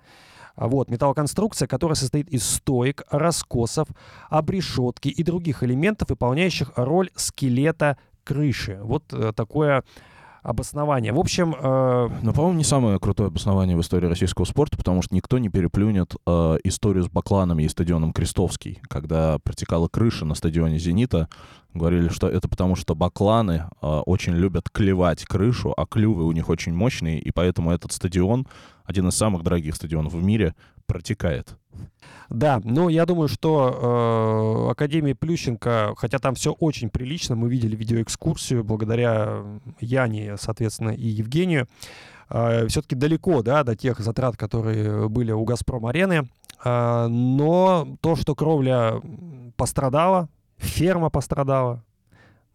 [0.62, 3.88] А Вот, металлоконструкция, которая состоит из стоек, раскосов,
[4.30, 8.80] обрешетки и других элементов, выполняющих роль скелета крыши.
[8.84, 9.84] Вот э, такое
[10.44, 11.14] обоснование.
[11.14, 15.14] В общем, э, Но, по-моему, не самое крутое обоснование в истории российского спорта, потому что
[15.14, 20.80] никто не переплюнет э, историю с бакланами и стадионом Крестовский, когда протекала крыша на стадионе
[20.80, 21.30] «Зенита».
[21.74, 26.50] Говорили, что это потому, что бакланы э, очень любят клевать крышу, а клювы у них
[26.50, 28.46] очень мощные, и поэтому этот стадион,
[28.84, 30.54] один из самых дорогих стадионов в мире,
[30.92, 31.56] протекает.
[32.30, 37.76] Да, ну я думаю, что э, Академия Плющенко, хотя там все очень прилично, мы видели
[37.76, 39.44] видеоэкскурсию благодаря
[39.80, 41.68] Яне, соответственно, и Евгению,
[42.30, 46.30] все-таки далеко, да, до тех затрат, которые были у Газпром-арены,
[46.64, 49.02] Э, но то, что кровля
[49.56, 51.84] пострадала, ферма пострадала,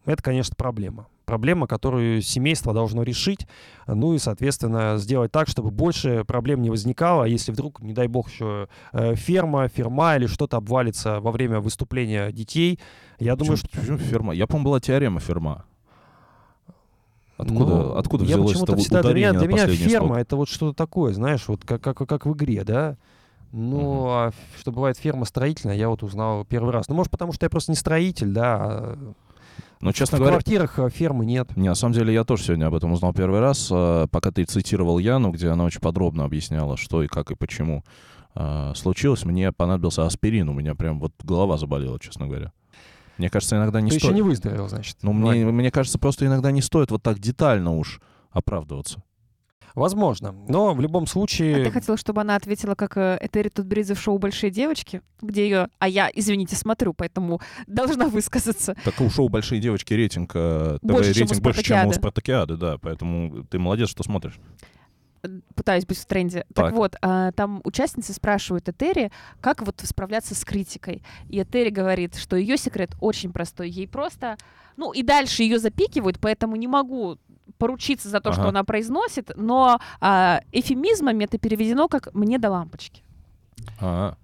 [0.05, 1.07] это, конечно, проблема.
[1.31, 3.45] Проблема, которую семейство должно решить,
[3.85, 7.25] ну и, соответственно, сделать так, чтобы больше проблем не возникало.
[7.25, 11.59] А Если вдруг, не дай бог, еще э, ферма, ферма или что-то обвалится во время
[11.59, 12.79] выступления детей,
[13.19, 13.81] я думаю, Почему- что...
[13.81, 14.33] почему ферма?
[14.33, 15.65] Я, по-моему, была теорема ферма.
[17.35, 20.17] Откуда, Ну, откуда взялось это всегда для меня, ударение для меня ферма слог?
[20.19, 22.95] это вот что-то такое, знаешь, вот как, как, как в игре, да?
[23.51, 24.07] Ну, Мгм.
[24.07, 26.87] а что бывает ферма строительная, я вот узнал первый раз.
[26.87, 28.95] Ну, может, потому что я просто не строитель, да.
[29.79, 31.55] А Ну, честно в говоря, квартирах а, фермы нет.
[31.55, 34.43] Не, на самом деле я тоже сегодня об этом узнал первый раз, э, пока ты
[34.43, 37.83] цитировал Яну, где она очень подробно объясняла, что и как и почему
[38.35, 39.25] э, случилось.
[39.25, 42.51] Мне понадобился аспирин, у меня прям вот голова заболела, честно говоря.
[43.17, 44.11] Мне кажется, иногда не Ты стоит...
[44.11, 44.97] еще не выздоровел, значит.
[45.01, 47.99] Ну, мне, мне кажется, просто иногда не стоит вот так детально уж
[48.31, 49.01] оправдываться.
[49.77, 50.33] Возможно.
[50.47, 51.63] Но в любом А случае...
[51.65, 55.67] ты хотела, чтобы она ответила, как э, Этери Тутберидзе в шоу «Большие девочки», где ее...
[55.77, 58.75] А я, извините, смотрю, поэтому должна высказаться.
[58.83, 61.93] Так у шоу «Большие девочки» рейтинг, э, Больше, чем рейтинг больше, чем у «Спартакиады».
[61.93, 64.39] Спартакиады, да, поэтому ты молодец, что смотришь.
[65.53, 66.45] Пытаюсь быть в тренде.
[66.55, 66.73] Так, Так.
[66.73, 69.11] вот, а, там участницы спрашивают Этери,
[69.41, 71.03] как вот справляться с критикой.
[71.29, 73.69] И Этери говорит, что ее секрет очень простой.
[73.69, 74.37] Ей просто...
[74.75, 77.17] Ну, и дальше ее запикивают, поэтому не могу
[77.57, 78.49] поручиться за то, что Ага.
[78.49, 83.03] она произносит, но а, эфемизмами это переведено как «мне до лампочки».
[83.79, 84.15] А,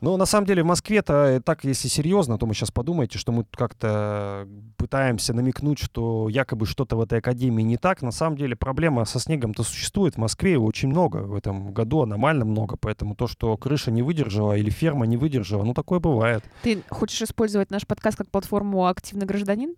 [0.00, 3.44] Ну, на самом деле, в Москве-то, так, если серьезно, то мы сейчас подумаете, что мы
[3.50, 8.00] как-то пытаемся намекнуть, что якобы что-то в этой академии не так.
[8.02, 10.14] На самом деле, проблема со снегом-то существует.
[10.14, 12.76] В Москве его очень много в этом году, аномально много.
[12.76, 16.44] Поэтому то, что крыша не выдержала или ферма не выдержала, ну, такое бывает.
[16.62, 19.74] Ты хочешь использовать наш подкаст как платформу «Активный гражданин»?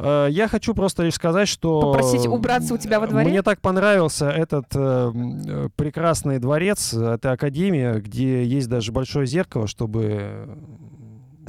[0.00, 1.80] Э, Я хочу просто лишь сказать, что...
[1.80, 3.28] Попросить убраться у тебя во дворе?
[3.28, 9.26] Мне так понравился этот э, э, прекрасный дворец, э, это академия, где есть даже большое
[9.26, 10.58] зеркало, чтобы...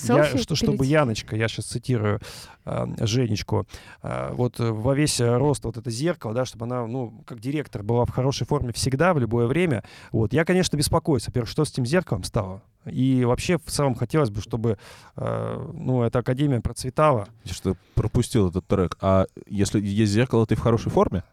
[0.10, 0.86] э, Я, Селфи что, чтобы?
[0.86, 2.20] Яночка, я сейчас цитирую
[2.66, 3.68] э, Женечку,
[4.04, 7.84] э, вот э, во весь рост вот это зеркало, да, чтобы она, ну, как директор
[7.84, 9.84] была в хорошей форме всегда, в любое время.
[10.12, 10.34] Вот.
[10.34, 12.62] Я, конечно, беспокоюсь, во-первых, что с этим зеркалом стало.
[12.86, 14.78] И вообще, в целом, хотелось бы, чтобы,
[15.16, 17.28] э, ну, эта академия процветала.
[17.44, 18.98] я что пропустил этот трек.
[19.02, 21.24] А если есть зеркало, ты в хорошей форме?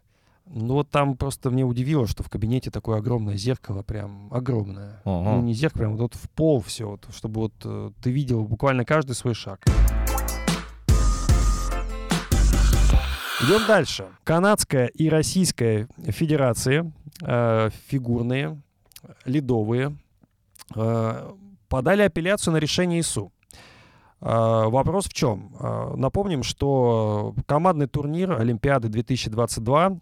[0.50, 5.00] Ну вот там просто мне удивило, что в кабинете такое огромное зеркало, прям огромное.
[5.04, 5.36] Ага.
[5.36, 8.84] Ну не зеркало, прям вот в пол все, вот, чтобы вот э, ты видел буквально
[8.84, 9.60] каждый свой шаг.
[13.40, 14.06] Идем дальше.
[14.24, 18.60] Канадская и Российская Федерации э, фигурные,
[19.24, 19.96] ледовые
[20.74, 21.32] э,
[21.68, 23.32] подали апелляцию на решение ИСУ.
[24.20, 25.52] Э, Вопрос в чем?
[25.60, 29.98] Э, Напомним, что командный турнир Олимпиады 2022 э,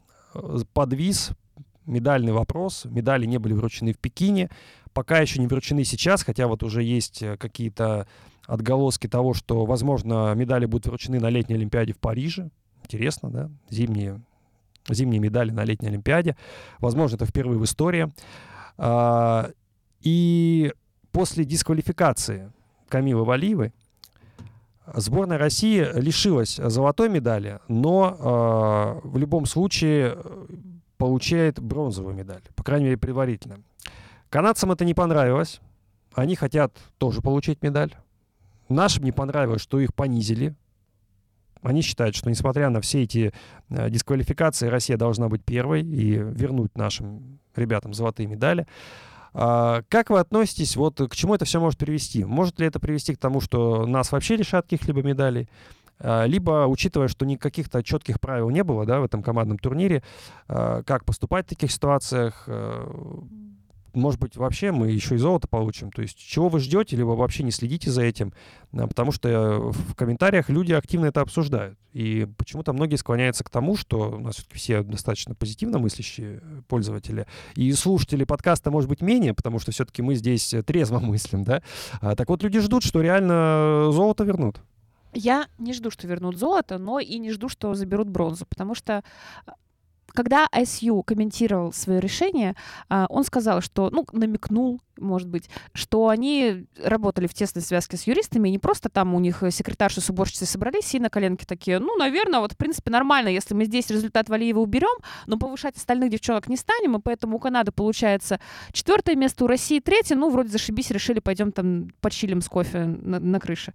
[0.72, 1.31] подвис,
[1.87, 4.51] медальный вопрос, медали не были вручены в Пекине,
[4.92, 8.07] пока еще не вручены сейчас, хотя вот уже есть э, какие-то
[8.46, 12.51] отголоски того, что, возможно, медали будут вручены на летней Олимпиаде в Париже.
[12.85, 13.51] Интересно, да?
[13.70, 14.22] Зимние,
[14.88, 16.37] зимние медали на летней Олимпиаде.
[16.79, 18.12] Возможно, это впервые в истории.
[18.79, 19.51] А,
[20.01, 20.72] И
[21.11, 22.53] после дисквалификации
[22.88, 23.72] Камилы Валиевой
[24.94, 30.46] сборная России лишилась золотой медали, но а, в любом случае э,
[30.96, 33.59] получает бронзовую медаль, по крайней мере, предварительно.
[34.31, 35.61] Канадцам это не понравилось.
[36.14, 37.94] Они хотят тоже получить медаль.
[38.68, 40.55] Нашим не понравилось, что их понизили.
[41.62, 43.33] Они считают, что несмотря на все эти
[43.70, 48.66] э, дисквалификации, Россия должна быть первой и вернуть нашим ребятам золотые медали.
[49.37, 52.25] Как вы относитесь, вот к чему это все может привести?
[52.25, 55.49] Может ли это привести к тому, что нас вообще лишат каких-либо медалей?
[55.99, 60.03] А, Либо, учитывая, что никаких-то четких правил не было да, в этом командном турнире,
[60.49, 62.87] а, как поступать в таких ситуациях, э,
[63.96, 65.90] может быть, вообще мы еще и золото получим.
[65.90, 68.32] То есть чего вы ждете, либо вообще не следите за этим,
[68.72, 71.78] а, потому что э, в комментариях люди активно это обсуждают.
[71.92, 76.62] И почему-то многие склоняются к тому, что у нас все-таки все достаточно позитивно мыслящие э,
[76.68, 81.44] пользователи, и слушатели подкаста, может быть, менее, потому что все-таки мы здесь э, трезво мыслим,
[81.44, 81.62] да.
[82.00, 84.61] А, так вот, люди ждут, что реально золото вернут.
[85.14, 89.02] Я не жду, что вернут золото, но и не жду, что заберут бронзу, потому что
[90.16, 92.57] когда ISU комментировал свое решение,
[92.88, 98.05] а, он сказал, что, ну, намекнул, может быть, что они работали в тесной связке с
[98.05, 101.79] юристами, и не просто там у них секретарши с уборщицей собрались и на коленке такие,
[101.79, 106.11] ну, наверное, вот, в принципе, нормально, если мы здесь результат Валиева уберем, но повышать остальных
[106.11, 108.40] девчонок не станем, и поэтому у Канады получается
[108.72, 113.20] четвертое место, у России третье, ну, вроде зашибись, решили, пойдем там почилим с кофе на,
[113.20, 113.74] на крыше.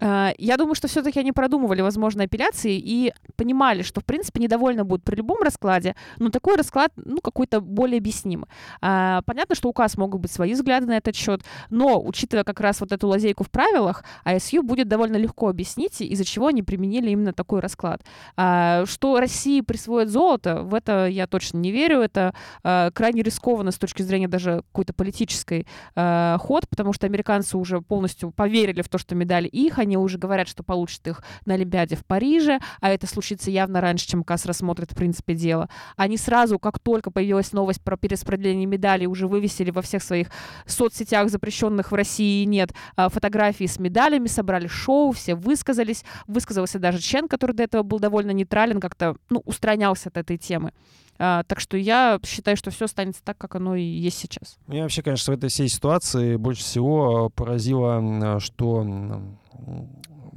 [0.00, 4.84] А, Я думаю, что все-таки они продумывали возможные апелляции и понимали, что, в принципе, недовольны
[4.84, 8.48] будут при любом раскладе, но такой расклад, ну, какой-то более объяснимый.
[8.80, 12.60] А, Понятно, что у КАС могут быть свои взгляды на этот счет, но, учитывая как
[12.60, 17.10] раз вот эту лазейку в правилах, ISU будет довольно легко объяснить, из-за чего они применили
[17.10, 18.02] именно такой расклад.
[18.36, 23.70] А, Что России присвоит золото, в это я точно не верю, это а, крайне рискованно
[23.70, 28.88] с точки зрения даже какой-то политической э, ход, потому что американцы уже полностью поверили в
[28.88, 32.90] то, что медали их, они уже говорят, что получат их на Олимпиаде в Париже, а
[32.90, 35.68] это случится явно раньше, чем КАС рассмотрит в принципе дело.
[35.96, 40.28] Они сразу, как только появилась новость про перераспределение медалей, уже вывесили во всех своих
[40.66, 46.98] соцсетях, запрещенных в России нет, а, фотографии с медалями, собрали шоу, все высказались, высказался даже
[46.98, 50.72] Чен, который до этого был довольно нейтрален, как-то ну, устранялся от этой темы.
[51.18, 54.56] А, так что я считаю, что все останется так, как оно и есть сейчас.
[54.66, 58.84] Меня вообще, конечно, в этой всей ситуации больше всего поразило, м, что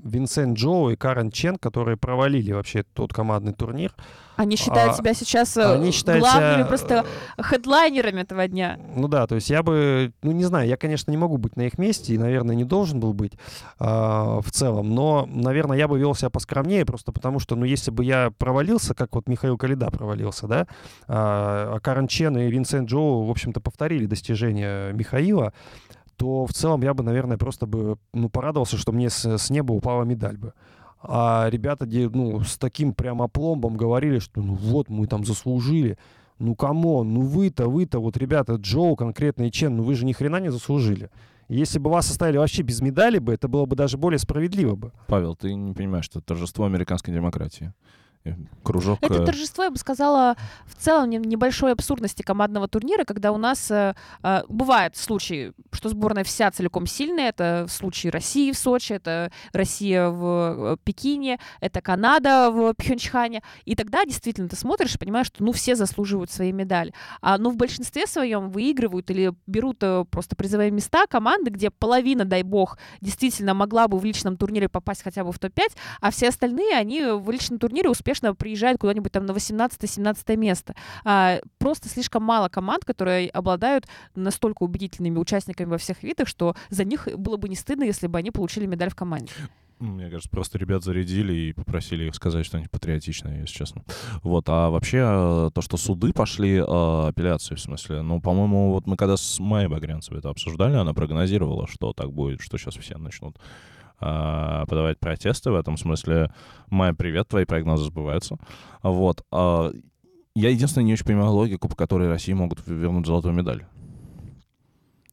[0.04, 3.94] Винсент Джоу и Карен Чен, которые провалили вообще тот командный турнир.
[4.40, 7.06] Они считают А, себя сейчас э, Они считают главными себя, просто
[7.38, 8.80] э, хедлайнерами этого дня.
[8.96, 11.64] Ну да, то есть я бы, ну не знаю, я, конечно, не могу быть на
[11.64, 13.34] их месте и, наверное, не должен был быть
[13.80, 17.92] а, в целом, но, наверное, я бы вел себя поскромнее, просто потому что, ну, если
[17.92, 20.68] бы я провалился, как вот Михаил Калида провалился, да,
[21.10, 25.52] а, а Карен Чен и Винсент Джоу, в общем-то, повторили достижения Михаила,
[26.20, 29.72] то в целом я бы, наверное, просто бы, ну, порадовался, что мне с, с неба
[29.72, 30.54] упала медаль бы.
[31.02, 35.98] А ребята, ну, с таким прям апломбом говорили, что ну вот, мы там заслужили.
[36.38, 40.06] Ну, come on, ну вы-то, вы-то, вот, ребята, Чжоу конкретно и Чен, ну вы же
[40.06, 41.10] ни хрена не заслужили.
[41.48, 44.92] Если бы вас оставили вообще без медали бы, это было бы даже более справедливо бы.
[45.08, 47.74] Павел, ты не понимаешь, что торжество американской демократии.
[48.64, 49.00] Кружок...
[49.02, 53.38] Это э, торжество, я бы сказала, в целом не- небольшой абсурдности командного турнира, когда у
[53.38, 57.30] нас э, э, бывают случаи, что сборная вся целиком сильная.
[57.30, 63.42] Это в случае России в Сочи, это Россия в э, Пекине, это Канада в Пхенчхане.
[63.64, 66.94] И тогда действительно ты смотришь и понимаешь, что ну все заслуживают свои медали.
[67.22, 69.80] А ну в большинстве своем выигрывают или берут
[70.12, 75.04] просто призовые места команды, где половина, дай бог, действительно могла бы в личном турнире попасть
[75.04, 79.26] хотя бы в топ-5, а все остальные, они в личном турнире успешно приезжают куда-нибудь там
[79.26, 80.76] на 18-17 место.
[81.06, 86.86] А, просто слишком мало команд, которые обладают настолько убедительными участниками во всех видах, что за
[86.86, 89.32] них было бы не стыдно, если бы они получили медаль в команде.
[89.80, 93.84] Мне кажется, просто ребят зарядили и попросили их сказать что-нибудь патриотичное, если честно.
[94.24, 98.88] Вот, а вообще э, то, что суды пошли, э, апелляции, в смысле, ну, по-моему, вот
[98.88, 102.98] мы когда с Майей Багрянцевой это обсуждали, она прогнозировала, что так будет, что сейчас все
[102.98, 103.42] начнут а,
[104.00, 106.32] подавать протесты в этом смысле.
[106.70, 108.38] Майя, привет, твои прогнозы сбываются.
[108.82, 109.26] Вот.
[109.32, 109.72] а,
[110.36, 113.66] я единственное не очень понимаю логику, по которой России могут вернуть золотую медаль.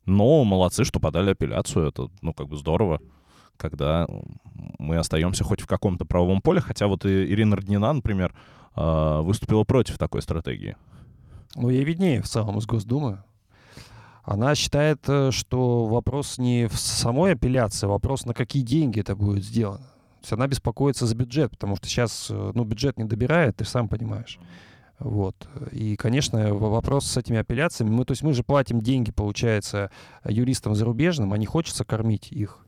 [0.04, 3.00] Но молодцы, что подали апелляцию, это, ну, как бы здорово
[3.56, 4.06] когда
[4.78, 8.34] мы остаемся хоть в каком-то правовом поле, хотя вот и Ирина Роднина, например,
[8.74, 10.76] а, выступила против такой стратегии.
[11.54, 13.22] Ну, ей виднее в целом из Госдумы.
[14.26, 19.14] Она считает, э, что вопрос не в самой апелляции, а вопрос, на какие деньги это
[19.14, 19.78] будет сделано.
[19.78, 23.64] То есть она беспокоится за бюджет, потому что сейчас, э, ну, бюджет не добирает, ты
[23.64, 24.40] сам понимаешь.
[24.98, 25.36] Вот.
[25.70, 29.92] И, конечно, вопрос с этими апелляциями, мы, то есть мы же платим деньги, получается,
[30.24, 32.58] юристам зарубежным, а не хочется кормить их.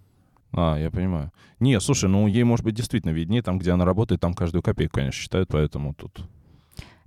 [0.53, 1.33] А, я понимаю.
[1.59, 4.95] Не, слушай, ну ей, может быть, действительно виднее, там, где она работает, там каждую копейку,
[4.95, 6.21] конечно, считают, поэтому тут...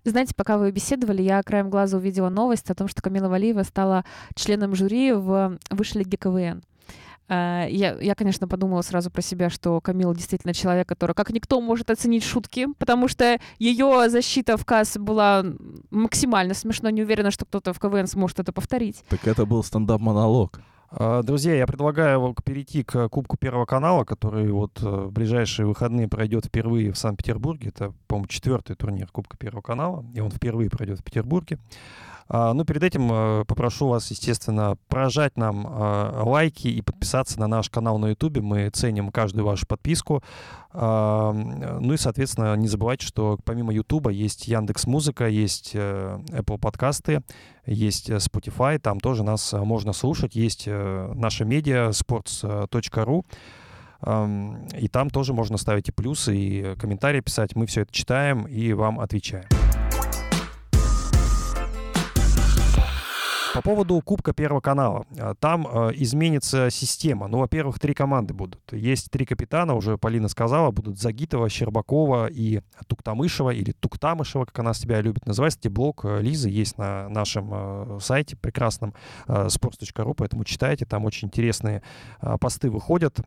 [0.04, 4.04] Знаете, пока вы беседовали, я краем глаза увидела новость о том, что Камила Валиева стала
[4.36, 6.64] членом жюри в Высшей лиге КВН.
[7.30, 11.62] А, Я, я, конечно, подумала сразу про себя, что Камила действительно человек, который как никто
[11.62, 15.46] может оценить шутки, потому что ее защита в КАС была
[15.92, 16.90] максимально смешно.
[16.90, 19.04] Не уверена, что кто-то в КВН сможет это повторить.
[19.08, 20.60] Так это был стендап-монолог.
[20.94, 26.10] А, Друзья, я предлагаю перейти к Кубку Первого канала, который вот э, в ближайшие выходные
[26.10, 27.70] пройдет впервые в Санкт-Петербурге.
[27.70, 31.60] Это, по-моему, четвертый турнир Кубка Первого канала, и он впервые пройдет в Петербурге.
[32.34, 37.48] А, Ну, перед этим э, попрошу вас, естественно, прожать нам э, лайки и подписаться на
[37.48, 38.38] наш канал на YouTube.
[38.38, 40.24] Мы ценим каждую вашу подписку.
[40.72, 46.58] А, Ну и, соответственно, не забывайте, что помимо YouTube есть Яндекс Музыка, есть э, Apple
[46.58, 47.22] подкасты,
[47.66, 50.34] есть э, Spotify, там тоже нас можно слушать.
[50.34, 53.26] Есть наша медиа sports.ru.
[54.80, 57.56] И там тоже можно ставить и плюсы, и комментарии писать.
[57.56, 59.46] Мы все это читаем и вам отвечаем.
[63.54, 65.06] По поводу Кубка Первого канала.
[65.20, 67.28] А, Там э, изменится система.
[67.28, 68.62] Ну, во-первых, три команды будут.
[68.72, 74.74] Есть три капитана, уже Полина сказала, будут Загитова, Щербакова и Туктамышева, или Туктамышева, как она
[74.74, 75.54] себя любит называть.
[75.54, 78.94] Кстати, блог э, Лизы есть на нашем э, сайте прекрасном
[79.28, 81.82] э, sports.ru, поэтому читайте, там очень интересные
[82.40, 83.20] посты выходят.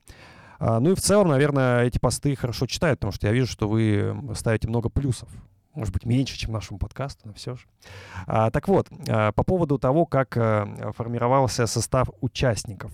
[0.58, 3.68] А, Ну и в целом, наверное, эти посты хорошо читают, потому что я вижу, что
[3.68, 5.28] вы ставите много плюсов.
[5.74, 7.66] Может быть, меньше, чем нашему подкасту, но все же.
[8.26, 12.92] А, так вот, а, по поводу того, как а, формировался состав участников.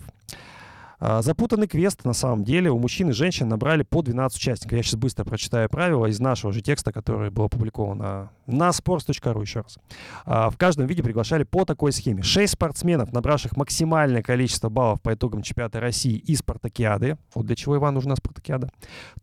[1.00, 4.76] А, Запутанный квест, на самом деле, у мужчин и женщин набрали по 12 участников.
[4.76, 9.40] Я сейчас быстро прочитаю правила из нашего же текста, который был опубликован на, на sports.ru
[9.40, 9.78] еще раз.
[10.26, 12.22] А, В каждом виде приглашали по такой схеме.
[12.22, 17.16] 6 спортсменов, набравших максимальное количество баллов по итогам чемпионата России и спартакиады.
[17.34, 18.68] Вот для чего, Иван, нужна спартакиада.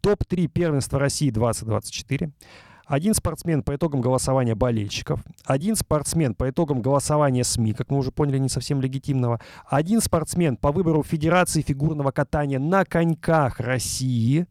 [0.02, 2.32] Топ-3 первенства России 2024.
[2.88, 8.12] Один спортсмен по итогам голосования болельщиков, один спортсмен по итогам голосования СМИ, как мы уже
[8.12, 14.48] поняли, не совсем легитимного, один спортсмен по выбору Федерации фигурного катания на коньках России,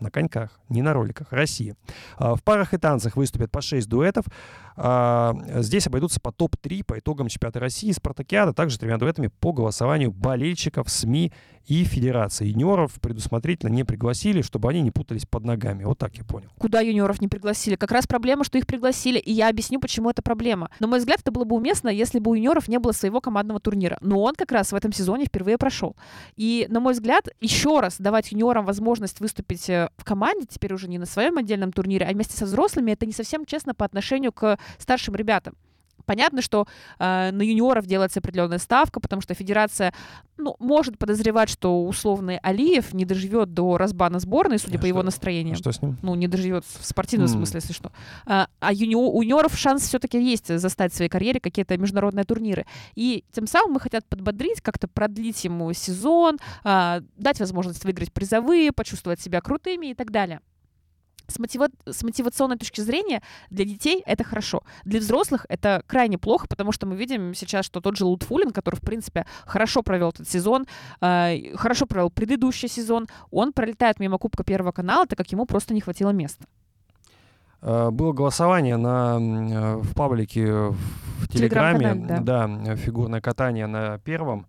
[0.00, 1.76] на коньках, не на роликах, России.
[2.18, 4.24] А, В парах и танцах выступят по 6 дуэтов.
[4.76, 10.10] А, Здесь обойдутся по топ-3 по итогам чемпионата России, Спартакиада, также тремя дуэтами по голосованию
[10.10, 11.32] болельщиков, СМИ
[11.66, 12.48] и Федерация.
[12.48, 15.84] Юниоров предусмотрительно не пригласили, чтобы они не путались под ногами.
[15.84, 16.48] Вот так я понял.
[16.58, 17.76] Куда юниоров не пригласили?
[17.76, 20.70] Как раз проблема, что их пригласили, и я объясню, почему это проблема.
[20.78, 23.60] На мой взгляд, это было бы уместно, если бы у юниоров не было своего командного
[23.60, 23.98] турнира.
[24.00, 25.96] Но он как раз в этом сезоне впервые прошел.
[26.36, 30.88] И, на мой взгляд, еще раз давать юниорам возможность выступить э, в команде, теперь уже
[30.88, 34.32] не на своем отдельном турнире, а вместе со взрослыми, это не совсем честно по отношению
[34.32, 35.54] к старшим ребятам.
[36.06, 36.66] Понятно, что
[36.98, 39.94] э, на юниоров делается определенная ставка, потому что федерация
[40.36, 44.98] ну, может подозревать, что условный Алиев не доживет до разбана сборной, судя А по его
[44.98, 45.54] что- настроению.
[45.54, 45.96] А что с ним?
[46.02, 47.34] Ну, не доживет в спортивном М.
[47.36, 47.90] смысле, если что.
[48.26, 52.66] А, а юнио- у юниоров шанс все-таки есть застать в своей карьере какие-то международные турниры.
[52.96, 58.72] И тем самым мы хотят подбодрить, как-то продлить ему сезон, а, дать возможность выиграть призовые,
[58.72, 60.40] почувствовать себя крутыми и так далее.
[61.26, 64.62] С, мотива- с мотивационной точки зрения для детей это хорошо.
[64.84, 68.76] Для взрослых это крайне плохо, потому что мы видим сейчас, что тот же Лутфулин, который,
[68.76, 70.66] в принципе, хорошо провел этот сезон,
[71.00, 75.72] э, хорошо провел предыдущий сезон, он пролетает мимо Кубка Первого канала, так как ему просто
[75.74, 76.44] не хватило места.
[77.62, 82.24] Э, Было голосование на, э, в паблике в Телеграме, Телеграм-канале,
[82.66, 84.46] да, фигурное катание на первом.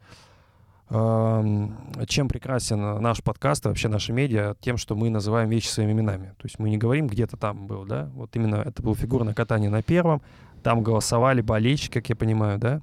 [0.87, 4.55] Чем прекрасен наш подкаст и вообще наши медиа?
[4.61, 6.35] Тем, что мы называем вещи своими именами.
[6.37, 8.09] То есть мы не говорим, где-то там был, да?
[8.13, 10.21] Вот именно это было фигурное катание на первом.
[10.61, 12.81] Там голосовали болельщики, как я понимаю, да?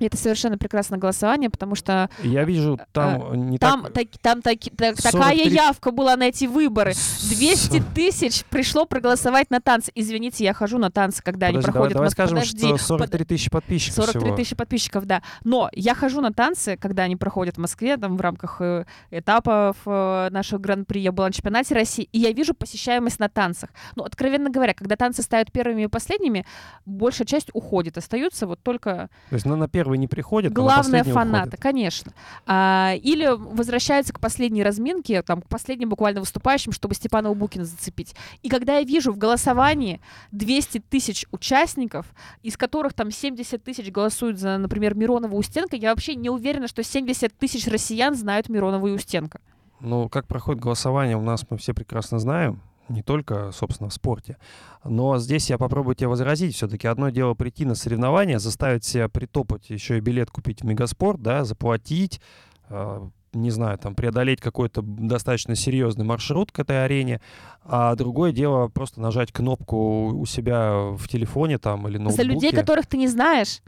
[0.00, 4.08] И это совершенно прекрасное голосование, потому что Я вижу, там не Э, там, так...
[4.20, 6.94] там таки- так- 43 такая явка была на эти выборы.
[6.94, 9.92] С- 200 тысяч пришло проголосовать на танцы.
[9.94, 11.94] Извините, я хожу на танцы, когда они Подожди, давай, проходят.
[11.94, 14.36] давай Мос- скажем, Подожди, что 43 тысячи подписчиков 43 всего.
[14.36, 15.22] тысячи подписчиков, да.
[15.44, 19.76] Но я хожу на танцы, когда они проходят в Москве, там в рамках э, этапов
[19.86, 21.00] э, нашего гран-при.
[21.00, 23.70] Я была на чемпионате России, и я вижу посещаемость на танцах.
[23.96, 26.46] Ну, откровенно говоря, когда танцы ставят первыми и последними,
[26.86, 27.98] большая часть уходит.
[27.98, 31.60] Остаются вот только То есть ну, на первый не приходит, Главное фанаты, уходит.
[31.60, 32.12] конечно.
[32.46, 38.14] А, или возвращаются к последней разминке, там, к последним буквально выступающим, чтобы Степанова Букина зацепить.
[38.42, 40.00] И когда я вижу в голосовании
[40.32, 42.06] 200 тысяч участников,
[42.42, 46.82] из которых там 70 тысяч голосуют за, например, Миронова Устенко, я вообще не уверена, что
[46.82, 49.40] 70 тысяч россиян знают Миронова и Устенко.
[49.80, 52.60] Ну, как проходит голосование, у нас мы все прекрасно знаем.
[52.90, 54.36] Не только, собственно, в спорте.
[54.84, 56.56] Но здесь я попробую тебе возразить.
[56.56, 61.22] Все-таки одно дело прийти на соревнования, заставить себя притопать, еще и билет купить в Мегаспорт,
[61.22, 62.20] да, заплатить,
[62.68, 67.20] э, не знаю, там, преодолеть какой-то достаточно серьезный маршрут к этой арене.
[67.62, 72.24] А другое дело просто нажать кнопку у себя в телефоне там или ноутбуке.
[72.24, 73.60] За людей, которых ты не знаешь.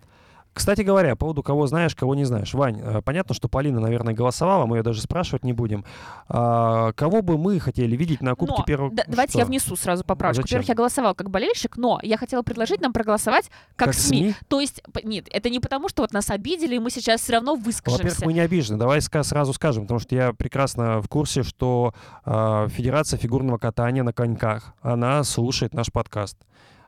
[0.55, 2.53] Кстати говоря, по поводу кого знаешь, кого не знаешь.
[2.53, 5.85] Вань, э, понятно, что Полина, наверное, голосовала, мы ее даже спрашивать не будем.
[6.29, 8.91] А, кого бы мы хотели видеть на Кубке Но, первого...
[8.93, 9.39] да, давайте Что?
[9.41, 10.43] я внесу сразу поправочку.
[10.43, 14.19] Во-первых, я голосовал как болельщик, но я хотела предложить нам проголосовать как, Как СМИ.
[14.19, 14.35] СМИ?
[14.49, 17.53] То есть, нет, это не потому, что вот нас обидели, и мы сейчас все равно
[17.53, 18.25] Во-первых, выскажемся.
[18.27, 18.79] мы не обижены.
[18.79, 21.95] Давай сразу скажем, потому что я прекрасно в курсе, что
[22.25, 26.37] а, Федерация фигурного катания на коньках, она слушает наш подкаст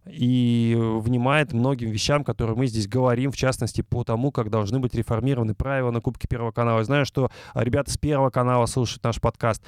[0.07, 4.95] и внимает многим вещам, которые мы здесь говорим, в частности, по тому, как должны быть
[4.95, 6.79] реформированы правила на Кубке Первого канала.
[6.79, 9.63] Я знаю, что ребята с Первого канала слушают наш подкаст.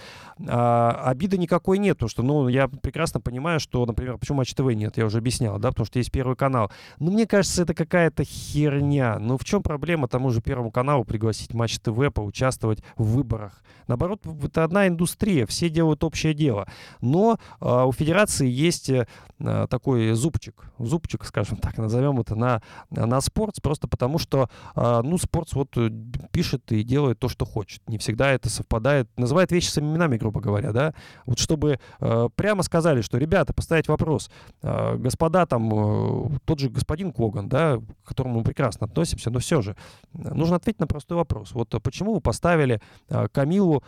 [0.46, 4.72] А, обиды никакой нет, потому что, ну, я прекрасно понимаю, что, например, почему Матч ТВ
[4.74, 6.70] нет, я уже объяснял, да, потому что есть Первый канал.
[6.98, 9.18] Но мне кажется, это какая-то херня.
[9.18, 13.62] Ну, в чем проблема тому же Первому каналу пригласить Матч ТВ, поучаствовать в выборах?
[13.88, 16.66] Наоборот, это одна индустрия, все делают общее дело.
[17.00, 18.90] Но а, у Федерации есть
[19.38, 22.60] а, такой зубчик, зубчик, скажем так, назовем это, на,
[22.90, 25.88] на спорт, просто потому что, а, ну, спорт вот э,
[26.32, 27.80] пишет и делает то, что хочет.
[27.88, 30.94] Не всегда это совпадает, называет вещи своими именами, грубо говоря, да.
[31.26, 34.30] Вот чтобы э, прямо сказали, что, ребята, поставить вопрос,
[34.62, 39.38] э, господа там, э, тот же господин Коган, да, к которому мы прекрасно относимся, но
[39.38, 39.76] все же,
[40.12, 41.52] нужно ответить на простой вопрос.
[41.52, 43.84] Вот почему вы поставили э, Камилу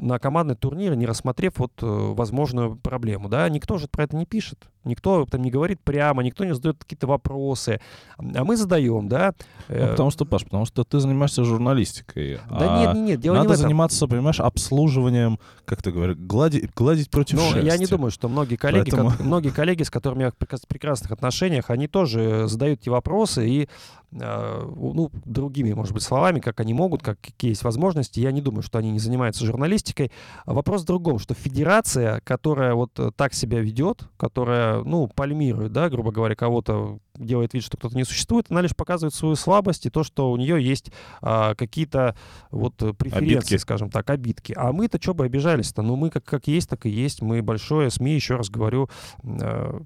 [0.00, 3.48] на командный турнир, не рассмотрев вот возможную проблему, да?
[3.48, 7.06] Никто же про это не пишет, никто там не говорит прямо, никто не задает какие-то
[7.06, 7.80] вопросы,
[8.18, 9.34] а мы задаем, да?
[9.68, 12.38] Ну, Э, потому что, Паш, потому что ты занимаешься журналистикой.
[12.50, 13.62] да а нет, нет, нет, дело Надо не в этом.
[13.62, 17.90] заниматься, понимаешь, обслуживанием, как ты говоришь, гладить, гладить против Но я не шерсти.
[17.90, 21.70] думаю, что многие коллеги, Поэтому- ко- многие коллеги, с которыми я в прекра- прекрасных отношениях,
[21.70, 23.68] они тоже задают эти вопросы и
[24.16, 28.20] э, ну, другими, может быть, словами, как они могут, как, какие есть возможности.
[28.20, 30.12] Я не думаю, что они не занимаются журналистикой.
[30.46, 35.72] А Вопрос в другом, что федерация, которая вот э, так себя ведет, которая, ну, пальмирует,
[35.72, 39.86] да, грубо говоря, кого-то делает вид, что кто-то не существует, она лишь показывает свою слабость
[39.86, 42.16] и то, что у нее есть а, какие-то
[42.50, 43.56] вот э, преференции, Обидки.
[43.58, 44.52] скажем так, обидки.
[44.56, 45.82] А мы-то что бы обижались-то?
[45.82, 47.22] Ну, мы как, как есть, так и есть.
[47.22, 48.88] Мы большое СМИ, еще раз говорю,
[49.22, 49.80] э,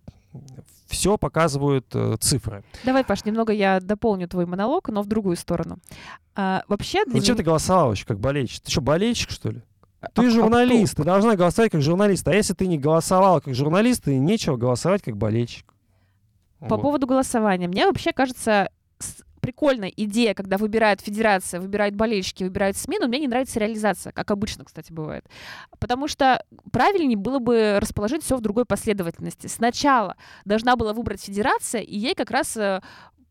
[0.87, 2.65] все показывают э, цифры.
[2.85, 5.79] Давай, Паш, немного я дополню твой монолог, но в другую сторону.
[6.35, 8.63] А, вообще для Зачем меня- ты голосовал еще как болельщик?
[8.63, 9.63] Ты что, болельщик, что ли?
[10.01, 11.03] А- Ты а журналист, кто?
[11.03, 12.27] ты должна голосовать как журналист.
[12.29, 15.75] А если ты не голосовал как журналист, и нечего голосовать как болельщик.
[16.61, 16.83] По Вот.
[16.83, 17.69] поводу голосования.
[17.69, 18.71] Мне вообще кажется
[19.41, 24.31] прикольная идея, когда выбирает федерация, выбирают болельщики, выбирают СМИ, но мне не нравится реализация, как
[24.31, 25.25] обычно, кстати, бывает.
[25.79, 29.47] Потому что правильнее было бы расположить все в другой последовательности.
[29.47, 32.83] Сначала должна была выбрать федерация, и ей как раз э,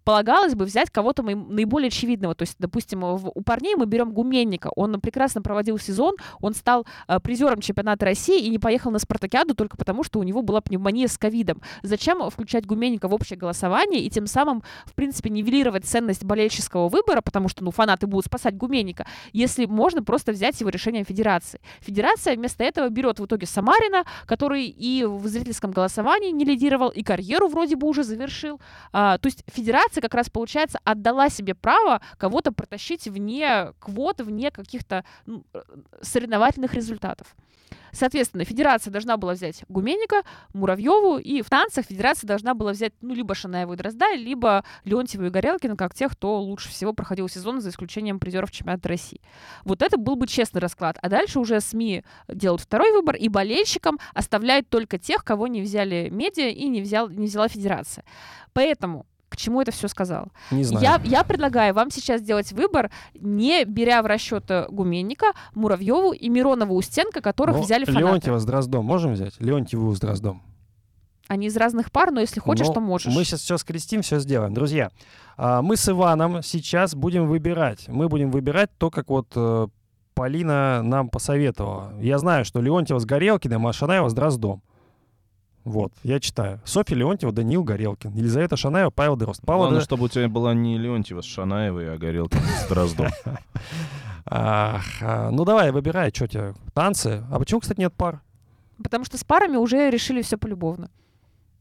[0.07, 2.33] полагалось бы взять кого-то наиболее очевидного.
[2.33, 4.69] То есть, допустим, у парней мы берем Гуменника.
[4.73, 9.53] Он прекрасно проводил сезон, он стал э, призером чемпионата России и не поехал на спартакиаду
[9.53, 11.61] только потому, что у него была пневмония с ковидом.
[11.83, 17.19] Зачем включать Гуменника в общее голосование и тем самым, в принципе, нивелировать ценность болельческого выбора,
[17.19, 21.59] потому что, ну, фанаты будут спасать Гуменника, если можно просто взять его решением федерации.
[21.81, 27.03] Федерация вместо этого берет в итоге Самарина, который и в зрительском голосовании не лидировал, и
[27.03, 28.61] карьеру вроде бы уже завершил.
[28.93, 34.51] А, то есть федерация как раз, получается, отдала себе право кого-то протащить вне квот, вне
[34.51, 35.31] каких-то э,
[36.01, 37.35] соревновательных результатов.
[37.91, 40.23] Соответственно, федерация должна была взять Гуменника,
[40.53, 45.25] Муравьеву, и в танцах федерация должна была взять ну, либо Шанаеву и Дрозда, либо Леонтьева
[45.25, 49.21] и Горелкина, как тех, кто лучше всего проходил сезон, за исключением призеров чемпионата России.
[49.63, 50.97] Вот это был бы честный расклад.
[51.01, 56.09] А дальше уже СМИ делают второй выбор, и болельщикам оставляют только тех, кого не взяли
[56.11, 58.03] медиа и не, взял, не взяла федерация.
[58.53, 59.05] Поэтому
[59.37, 60.29] к чему это все сказал?
[60.49, 60.83] Не знаю.
[60.83, 66.27] Я, я предлагаю вам сейчас сделать выбор, не беря в расчет э, Гуменника, Муравьеву и
[66.27, 68.03] Миронова Устенко, которых Ну, взяли фанаты.
[68.03, 69.39] Леонтьева с Дроздом можем взять?
[69.39, 70.41] Леонтьеву с Дроздом.
[71.27, 73.13] Они из разных пар, но если хочешь, Ну, то можешь.
[73.13, 74.55] Мы сейчас все скрестим, все сделаем.
[74.55, 74.89] Друзья,
[75.37, 77.87] а, мы с Иваном сейчас будем выбирать.
[77.89, 79.67] Мы будем выбирать то, как вот э,
[80.15, 81.93] Полина нам посоветовала.
[82.01, 84.63] Я знаю, что Леонтьева с Горелкиным, а Шанаева с Дроздом.
[85.67, 86.61] Вот, я читаю.
[86.63, 89.41] Софья Леонтьева, Даниил Горелкин, Елизавета Шанаева, Павел Дрозд.
[89.45, 93.07] Павел Главное, Дро- чтобы у тебя была не Леонтьева с Шанаевой, а Горелкина с Дроздом.
[94.29, 94.81] А,
[95.31, 97.23] ну давай, выбирай, что тебе, танцы?
[97.31, 98.19] А почему, кстати, нет пар?
[98.83, 100.89] Потому что с парами уже решили все полюбовно.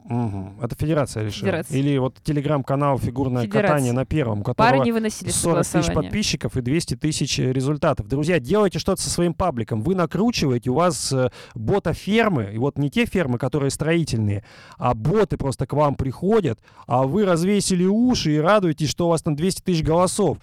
[0.07, 0.59] Мгм.
[0.61, 1.47] Это федерация решила.
[1.47, 1.77] Федерация.
[1.77, 3.67] Или вот телеграм-канал «Фигурное Федерация.
[3.67, 8.07] катание» на первом, у которого не выносили 40 тысяч подписчиков и 200 тысяч э, результатов.
[8.07, 9.81] Друзья, делайте что-то со своим пабликом.
[9.81, 14.45] Вы накручиваете, у вас э, бота-фермы, и вот не те фермы, которые строительные,
[14.77, 19.21] а боты просто к вам приходят, а вы развесили уши и радуетесь, что у вас
[19.21, 20.37] там 200 тысяч голосов.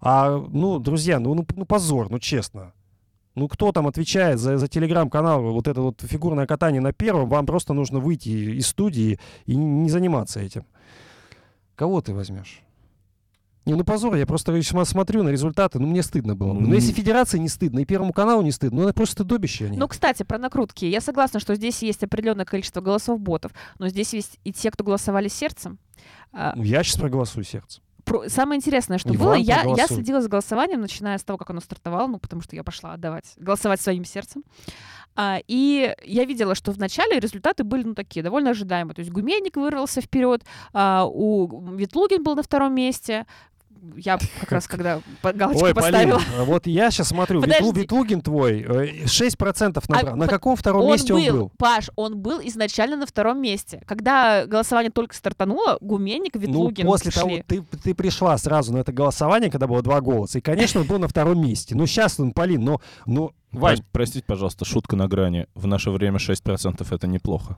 [0.00, 2.72] А, ну, друзья, ну, ну, ну позор, ну честно.
[3.36, 7.44] Ну, кто там отвечает за, за телеграм-канал, вот это вот фигурное катание на первом, вам
[7.44, 10.64] просто нужно выйти из студии и не, заниматься этим.
[11.74, 12.62] Кого ты возьмешь?
[13.66, 16.54] Не, ну позор, я просто см- смотрю на результаты, ну мне стыдно было.
[16.54, 16.60] бы.
[16.62, 19.66] Ну, Но если федерации не стыдно, и Первому каналу не стыдно, ну это просто стыдобище
[19.66, 19.76] они.
[19.76, 20.84] Ну, кстати, про накрутки.
[20.86, 24.82] Я согласна, что здесь есть определенное количество голосов ботов, но здесь есть и те, кто
[24.84, 25.78] голосовали сердцем.
[26.32, 27.80] А, Ну, я сейчас проголосую сердце.
[28.06, 31.50] Про- Самое интересное, что Иван было, я, я следила за голосованием, начиная с того, как
[31.50, 34.42] оно стартовало, ну, потому что я пошла отдавать, голосовать своим сердцем.
[35.16, 38.94] А, и я видела, что вначале результаты были, ну, такие, довольно ожидаемые.
[38.94, 40.42] То есть Гуменник вырвался вперед,
[40.72, 43.26] а, у Ветлугин был на втором месте.
[43.96, 46.20] Я как раз когда галочку Ой, Полин, поставила.
[46.38, 47.80] э, вот я сейчас смотрю, Подожди.
[47.82, 50.16] Ветлугин твой э, 6% набрал.
[50.16, 51.52] на по- каком втором Он месте был, он был?
[51.58, 53.82] Паш, он был изначально на втором месте.
[53.86, 57.20] Когда голосование только стартануло, Гуменник, Ну, Ветлугин после шли.
[57.20, 60.86] того, ты, ты пришла сразу на это голосование, когда было два голоса, и, конечно, он
[60.86, 61.74] был на втором месте.
[61.74, 65.46] Ну, сейчас он, Полин, ну, ну, Вань, Вань, простите, пожалуйста, шутка на грани.
[65.54, 67.56] В наше время 6% это неплохо.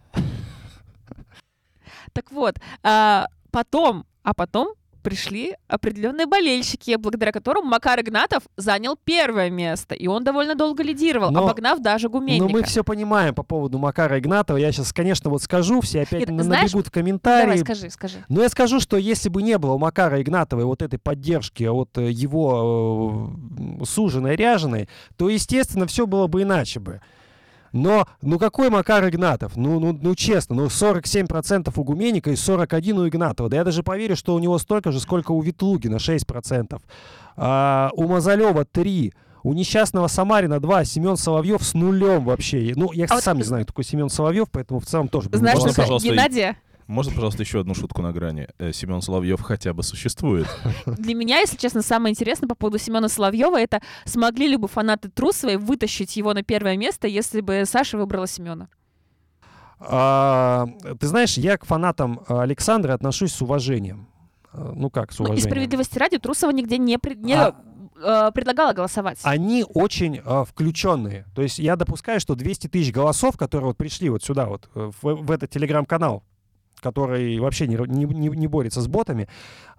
[2.13, 4.75] Так вот, а, потом, а потом
[5.09, 11.31] пришли определенные болельщики, благодаря которым Макар Игнатов занял первое место, и он довольно долго лидировал,
[11.31, 12.45] Но- обогнав даже Гуменника.
[12.45, 14.57] Ну, мы все понимаем по поводу Макара Игнатова.
[14.57, 17.59] Я сейчас, конечно, вот скажу, все опять Нет, на- знаешь, набегут в Давай, комментарии.
[17.59, 18.25] скажи, скажи.
[18.29, 21.97] Но я скажу, что если бы не было у Макара Игнатовой вот этой поддержки от
[21.99, 23.31] э, его
[23.81, 27.01] э, суженой ряженой, то, естественно, все было бы иначе бы.
[27.73, 29.57] Но, ну какой Макар Игнатов?
[29.57, 33.49] Ну, ну, ну честно, ну 47% у Гуменника и 41% у Игнатова.
[33.49, 36.81] Да я даже поверю, что у него столько же, сколько у Ветлугина, 6%.
[37.37, 39.13] А, у Мазалева 3%.
[39.45, 42.73] У несчастного Самарина 2, Семен Соловьев с нулем вообще.
[42.75, 45.29] Ну, я, А вот сам не з- знаю, такой Семен Соловьев, поэтому в целом тоже...
[45.33, 46.57] Знаешь, что Геннадия,
[46.89, 48.49] Можно, пожалуйста, еще одну шутку на грани?
[48.59, 50.47] Э, Семен Соловьев хотя бы существует.
[50.87, 55.11] для меня, если честно, самое интересное по поводу Семена Соловьева, это смогли ли бы фанаты
[55.11, 58.69] Трусовой вытащить его на первое место, если бы Саша выбрала Семена?
[59.81, 60.67] А,
[60.99, 64.09] ты знаешь, я к фанатам Александра отношусь с уважением.
[64.53, 65.51] А, Ну как, с Ну, и уважением?
[65.51, 67.55] справедливости ради, Трусова нигде не, пред- не А-
[68.03, 69.19] э, предлагала голосовать.
[69.23, 71.27] Они очень а, включенные.
[71.35, 74.91] То есть я допускаю, что 200 тысяч голосов, которые вот пришли вот сюда, вот э,
[75.03, 76.25] в, в этот телеграм-канал,
[76.81, 79.29] который вообще не, не, не- борется с ботами,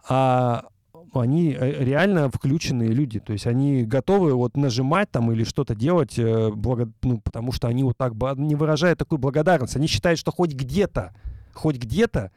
[0.08, 0.66] а
[1.14, 3.20] они э, реально включенные люди.
[3.20, 7.68] То есть они готовы вот нажимать там или что-то делать, э, благо- ну, потому что
[7.68, 9.76] они вот так не выражают такую благодарность.
[9.76, 11.14] Они считают, что хоть где-то,
[11.54, 12.32] хоть где-то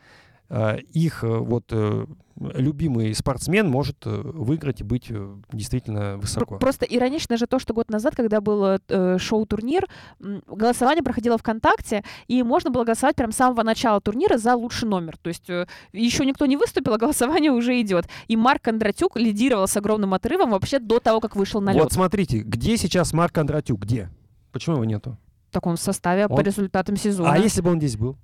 [0.93, 6.59] их э, вот э, любимый спортсмен может э, выиграть и быть э, действительно высоко.
[6.59, 9.89] Просто иронично же то, что год назад, когда был э, э, шоу-турнир,
[10.21, 15.17] голосование проходило ВКонтакте, и можно было голосовать прям с самого начала турнира за лучший номер.
[15.23, 18.07] То есть э, еще никто не выступил, а голосование уже идет.
[18.29, 21.83] И Марк Кондратюк лидировал с огромным отрывом вообще до того, как вышел на лед.
[21.83, 23.81] Вот смотрите, где сейчас Марк Кондратюк?
[23.81, 24.11] Где?
[24.53, 25.17] Почему его нету?
[25.49, 27.33] В таком составе по Он- результатам сезона.
[27.33, 28.17] А если бы он здесь был?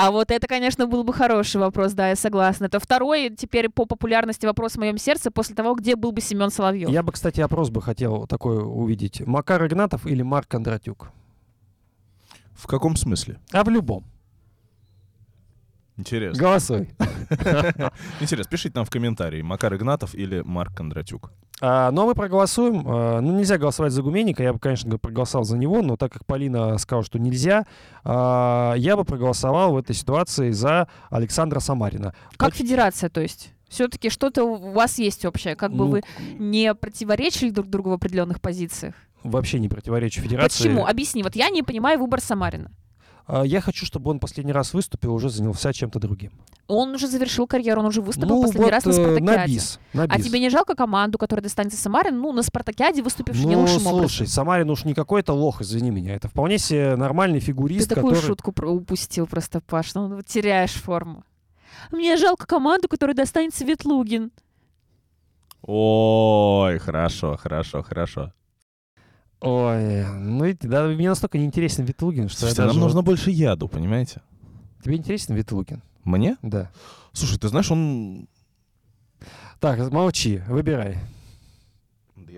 [0.00, 2.66] А вот это, конечно, был бы хороший вопрос, да, я согласна.
[2.66, 6.50] Это второй теперь по популярности вопрос в моем сердце после того, где был бы Семен
[6.50, 6.88] Соловьев.
[6.88, 9.26] Я бы, кстати, опрос бы хотел такой увидеть.
[9.26, 11.10] Макар Игнатов или Марк Кондратюк?
[12.52, 13.40] В каком смысле?
[13.50, 14.04] А в любом.
[15.98, 16.40] Интересно.
[16.40, 16.88] Голосуй.
[18.20, 21.32] Интересно, пишите нам в комментарии, Макар Игнатов или Марк Кондратюк.
[21.60, 22.84] А, ну, а мы проголосуем.
[22.86, 24.44] А, ну, нельзя голосовать за Гуменника.
[24.44, 27.66] Я бы, конечно, проголосовал за него, но так как Полина сказала, что нельзя,
[28.04, 32.14] а, я бы проголосовал в этой ситуации за Александра Самарина.
[32.36, 33.52] Как Поч- федерация, то есть?
[33.68, 36.02] Все-таки что-то у вас есть общее, как бы Ну, вы
[36.38, 38.94] не противоречили друг другу в определенных позициях.
[39.24, 40.62] Вообще не противоречу федерации.
[40.68, 40.86] Почему?
[40.86, 41.22] Объясни.
[41.24, 42.70] Вот я не понимаю выбор Самарина.
[43.30, 46.32] А, я хочу, чтобы он последний раз выступил, уже занялся чем-то другим.
[46.66, 49.22] Он уже завершил карьеру, он уже выступил ну, последний вот, раз на э, Спартакиаде.
[49.36, 50.26] на бис, на А бис.
[50.26, 53.94] тебе не жалко команду, которая достанется Самарин, ну, на Спартакиаде выступивший не Ну, лучшим слушай,
[53.94, 54.26] образом?
[54.28, 56.14] Самарин уж не какой-то лох, извини меня.
[56.14, 58.26] Это вполне себе нормальный Ты фигурист, такую который...
[58.26, 59.94] шутку про- упустил просто, Паш.
[59.94, 61.22] Ну, теряешь форму.
[61.92, 64.30] Мне жалко команду, которая достанется Ветлугин.
[65.62, 68.32] Ой, хорошо, хорошо, хорошо.
[69.40, 73.06] Ой, ну и да, мне настолько неинтересен Ветлугин, что я Слушайте, нам даже нужно вот-
[73.06, 74.20] больше яду, понимаете?
[74.82, 75.82] Тебе интересен Ветлугин?
[76.04, 76.36] Мне?
[76.42, 76.70] Да.
[77.12, 78.28] Слушай, ты знаешь, он...
[79.60, 80.98] Так, молчи, выбирай.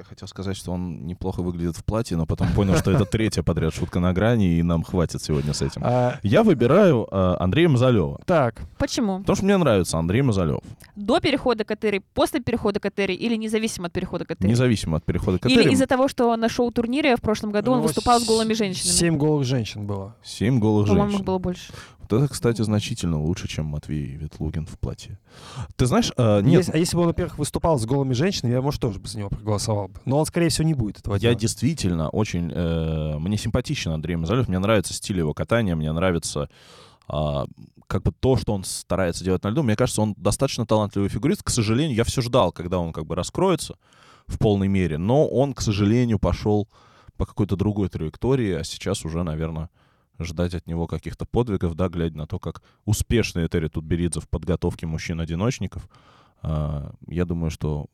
[0.00, 3.42] Я хотел сказать, что он неплохо выглядит в платье, но потом понял, что это третья
[3.42, 5.82] подряд шутка на грани, и нам хватит сегодня с этим.
[5.84, 8.18] А, Я выбираю э, Андрея Мазалева.
[8.24, 9.18] так, Почему?
[9.18, 10.60] Потому что мне нравится Андрей Мазалев.
[10.96, 14.48] До перехода к Этери, после перехода к Этери или независимо от перехода к Этери?
[14.48, 15.74] Независимо от перехода к Или Этерим.
[15.74, 18.94] из-за того, что на шоу-турнире в прошлом году он ну, выступал с голыми женщинами?
[18.94, 20.16] Семь голых женщин было.
[20.24, 21.20] Семь голых По-моему, женщин.
[21.20, 21.74] их было больше.
[22.10, 25.18] Вот это, кстати, значительно лучше, чем Матвей Ветлугин в платье.
[25.76, 28.62] Ты знаешь, э, нет, Если- а если бы он, во-первых, выступал с голыми женщинами, я,
[28.62, 30.00] может, тоже бы за него проголосовал бы.
[30.04, 31.38] Но он, скорее всего, не будет этого я делать.
[31.38, 32.50] действительно очень...
[32.52, 36.48] э, мне симпатичен Андрей Мазалев, мне нравится стиль его катания, мне нравится
[37.12, 37.46] а,
[37.88, 39.62] как бы то, что он старается делать на льду.
[39.64, 41.42] Мне кажется, он достаточно талантливый фигурист.
[41.42, 43.74] К сожалению, я все ждал, когда он как бы раскроется
[44.28, 46.68] в полной мере, но он, к сожалению, пошел
[47.16, 49.70] по какой-то другой траектории, а сейчас уже, наверное,
[50.24, 54.86] ждать от него каких-то подвигов, да, глядя на то, как успешный Этери Тутберидзе в подготовке
[54.86, 55.88] мужчин-одиночников,
[56.42, 57.86] а, я думаю, что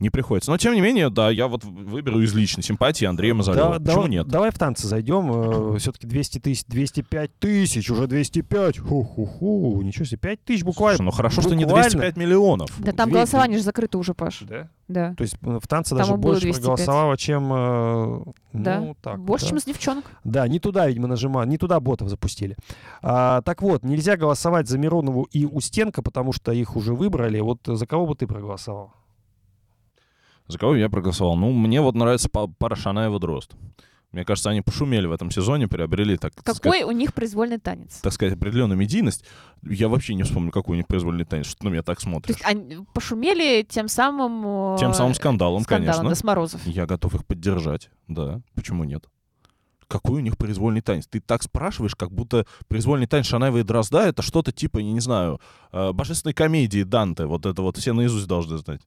[0.00, 0.50] не приходится.
[0.50, 3.72] Но, тем не менее, да, я вот выберу из личной симпатии Андрея Мазалева.
[3.74, 4.26] Да- Почему давай, нет?
[4.28, 5.76] Давай в танцы зайдем.
[5.78, 8.78] Все-таки 200 тысяч, 205 тысяч, уже 205.
[8.78, 9.82] Ху-ху-ху.
[9.82, 10.96] Ничего себе, 5 тысяч буквально.
[10.96, 11.90] Слушай, ну хорошо, что не буквально.
[11.90, 12.70] 205 миллионов.
[12.78, 14.40] Да там Две- голосование же закрыто уже, Паш.
[14.48, 14.68] Да?
[14.88, 15.14] Да.
[15.16, 16.56] То есть э, в танце Там даже больше 205.
[16.62, 17.52] проголосовало, чем...
[17.52, 18.22] э,
[18.54, 18.80] Да.
[18.80, 19.20] Ну, так.
[19.20, 19.48] Больше, да.
[19.50, 20.04] чем с девчонок.
[20.24, 22.56] Да, не туда, видимо, нажимали, не туда ботов запустили.
[23.02, 27.38] А, так вот, нельзя голосовать за Миронову и Устенко, потому что их уже выбрали.
[27.40, 28.92] Вот за кого бы ты проголосовал?
[30.50, 31.36] За кого я проголосовал?
[31.36, 33.52] Ну, мне вот нравится па- пара Шанаева Дрозд.
[34.12, 37.58] Мне кажется, они пошумели в этом сезоне, приобрели, так, так сказать, Какой у них произвольный
[37.58, 38.00] танец?
[38.02, 39.24] так сказать, определенную медийность.
[39.62, 42.34] Я вообще не вспомню, какой у них произвольный танец, что на меня так То смотришь.
[42.34, 44.74] есть они пошумели тем самым...
[44.74, 46.08] э, Тем самым скандалом, скандалом, конечно.
[46.08, 46.66] да, с Морозов.
[46.66, 48.40] Я готов их поддержать, да.
[48.56, 49.04] Почему нет?
[49.86, 51.06] Какой у них произвольный танец?
[51.06, 55.00] Ты так спрашиваешь, как будто произвольный танец Шанаева и Дрозда— это что-то типа, я не
[55.00, 55.40] знаю,
[55.70, 57.26] э, божественной комедии Данте.
[57.26, 58.80] Вот это вот все наизусть должны знать.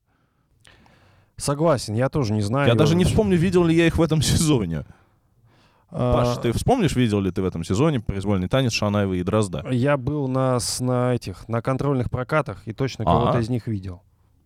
[1.38, 2.68] Согласен, я тоже не знаю.
[2.68, 4.86] Я даже не вспомню, видел ли я их в этом сезоне.
[5.96, 9.66] А, Паш, ты вспомнишь, видел ли ты в этом сезоне произвольный танец Шанаева и Дрозда?
[9.70, 13.20] Я был на, на этих, на контрольных прокатах и точно Ага.
[13.20, 14.02] кого-то из них видел.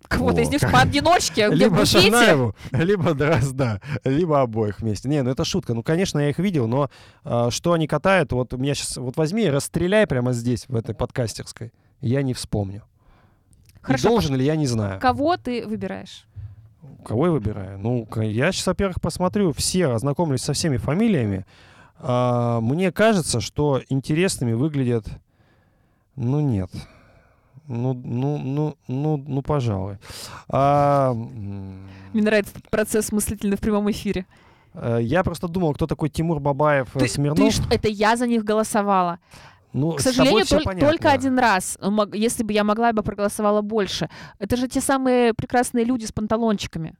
[0.09, 2.01] Кого-то из них поодиночке, где в Либо буфете.
[2.01, 5.09] Шанаеву, либо Дрозда, либо обоих вместе.
[5.09, 5.73] Не, ну это шутка.
[5.73, 6.89] Ну, конечно, я их видел, но
[7.23, 10.75] а, что они катают, вот у меня сейчас, вот возьми и расстреляй прямо здесь, в
[10.75, 11.73] этой подкастерской.
[11.99, 12.83] Я не вспомню.
[13.73, 14.99] И Хорошо, должен ли, я не знаю.
[14.99, 16.25] Кого ты выбираешь?
[17.05, 17.79] Кого я выбираю?
[17.79, 21.45] Ну, я сейчас, во-первых, посмотрю все, ознакомлюсь со всеми фамилиями.
[21.99, 25.07] А, мне кажется, что интересными выглядят...
[26.15, 26.69] Ну, нет.
[27.67, 29.97] Ну, ну, ну, ну, ну, пожалуй.
[30.49, 34.25] А, Мне нравится этот процесс мыслительный в прямом эфире.
[34.73, 37.53] э, я просто думал, кто такой Тимур Бабаев, э, Ты, Смирнов.
[37.67, 39.19] ты это я за них голосовала.
[39.73, 40.89] Ну, К сожалению, толь- понятно.
[40.89, 41.77] только один раз.
[41.81, 44.09] Мог- Если бы я могла, я бы проголосовала больше.
[44.39, 46.95] Это же те самые прекрасные люди с панталончиками.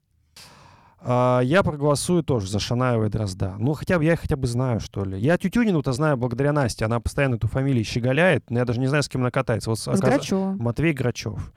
[0.99, 3.55] А, я проголосую тоже за Шанаева и Дрозда.
[3.59, 5.19] Ну, хотя бы я их хотя бы знаю, что ли.
[5.19, 6.85] Я Тютюнину-то знаю благодаря Насте.
[6.85, 9.69] Она постоянно эту фамилию щеголяет, но я даже не знаю, с кем она катается.
[9.69, 10.57] Вот С оказ- Грачевым.
[10.57, 11.51] Матвей Грачев.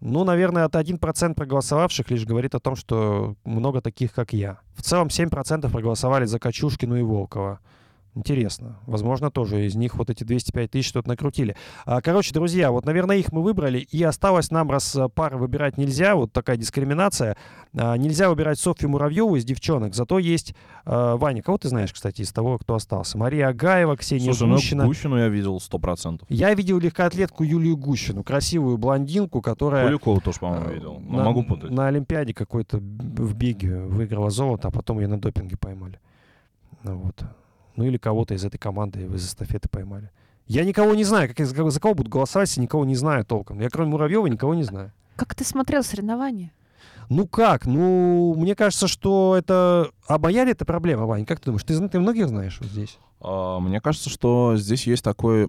[0.00, 4.58] Ну, наверное, это 1% проголосовавших лишь говорит о том, что много таких, как я.
[4.74, 7.60] В целом 7% проголосовали за Качушкину и Волкова.
[8.18, 8.80] Интересно.
[8.86, 11.54] Возможно, тоже из них вот эти 205 тысяч что-то накрутили.
[11.86, 13.78] А, короче, друзья, вот, наверное, их мы выбрали.
[13.78, 17.36] И осталось нам, раз а, пары выбирать нельзя, вот такая дискриминация,
[17.76, 19.94] а, нельзя выбирать Софью Муравьеву из девчонок.
[19.94, 20.52] Зато есть
[20.84, 21.42] а, Ваня.
[21.42, 23.16] Кого ты знаешь, кстати, из того, кто остался?
[23.18, 24.84] Мария Агаева, Ксения Слушай, ну Гущина.
[24.84, 26.26] Гущину я видел сто процентов.
[26.28, 29.86] Я видел легкоатлетку Юлию Гущину, красивую блондинку, которая...
[29.86, 30.98] Куликова тоже, по-моему, Э, видел.
[30.98, 31.70] Но на- могу путать.
[31.70, 36.00] На Олимпиаде какой-то в беге выиграла золото, а потом ее на допинге поймали.
[36.82, 37.22] Ну вот.
[37.78, 40.10] Ну или кого-то из этой команды из эстафеты поймали.
[40.48, 43.24] Я никого не знаю, как, за кого- за кого буду голосовать, если никого не знаю
[43.24, 43.60] толком.
[43.60, 44.90] Я кроме Муравьева никого не знаю.
[45.14, 46.50] Как ты смотрел соревнования?
[47.08, 47.66] Ну как?
[47.66, 49.90] Ну, мне кажется, что это...
[50.08, 51.24] А моя ли это проблема, Вань?
[51.24, 51.62] Как ты думаешь?
[51.62, 52.98] Ты, ты многих знаешь вот здесь?
[53.20, 55.48] А, Мне кажется, что здесь есть такой...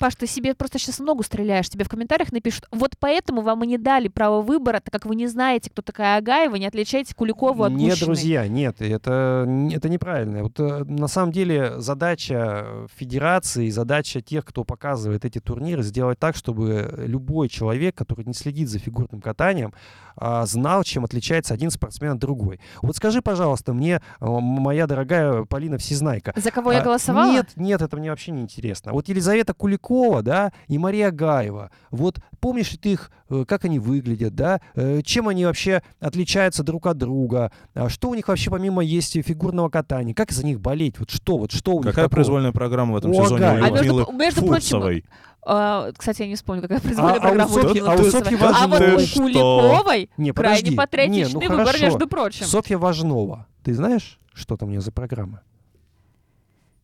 [0.00, 1.68] Паш, ты себе просто сейчас ногу стреляешь.
[1.68, 5.14] Тебе в комментариях напишут, вот поэтому вам и не дали право выбора, так как вы
[5.14, 8.06] не знаете, кто такая Агаева, не отличаете Куликову от Нет, Гущиной».
[8.06, 10.44] друзья, нет, это, это неправильно.
[10.44, 16.34] Вот, э, на самом деле задача федерации, задача тех, кто показывает эти турниры, сделать так,
[16.34, 19.74] чтобы любой человек, который не следит за фигурным катанием,
[20.16, 22.60] а, знал, чем отличается один спортсмен от другой.
[22.82, 27.30] Вот скажи, пожалуйста, мне, э, моя дорогая Полина Всезнайка, За кого я а, голосовала?
[27.30, 28.92] Нет, нет, это мне вообще не интересно.
[28.92, 29.89] Вот Елизавета Куликова,
[30.22, 31.70] да, и Мария Гаева.
[31.90, 36.62] Вот помнишь ли ты их, э, как они выглядят, да, Э, чем они вообще отличаются
[36.62, 40.60] друг от друга, А что у них вообще помимо есть фигурного катания, как за них
[40.60, 42.14] болеть, вот что, вот что у них Какая такого?
[42.16, 43.60] произвольная программа в этом У сезоне Агаевой.
[43.60, 45.02] у А между Людмилы между прочим?
[45.42, 48.04] А, кстати, я не вспомню, какая произвольная а у программа Софьи- Людмилы а у.
[48.10, 49.22] Софьи А вот у?
[49.22, 51.84] Куликовой Не, крайне патриотичный Не, ну выбор, хорошо.
[51.84, 52.46] между прочим.
[52.46, 53.46] Софья Важнова.
[53.64, 55.40] Ты знаешь, что там у нее за программа?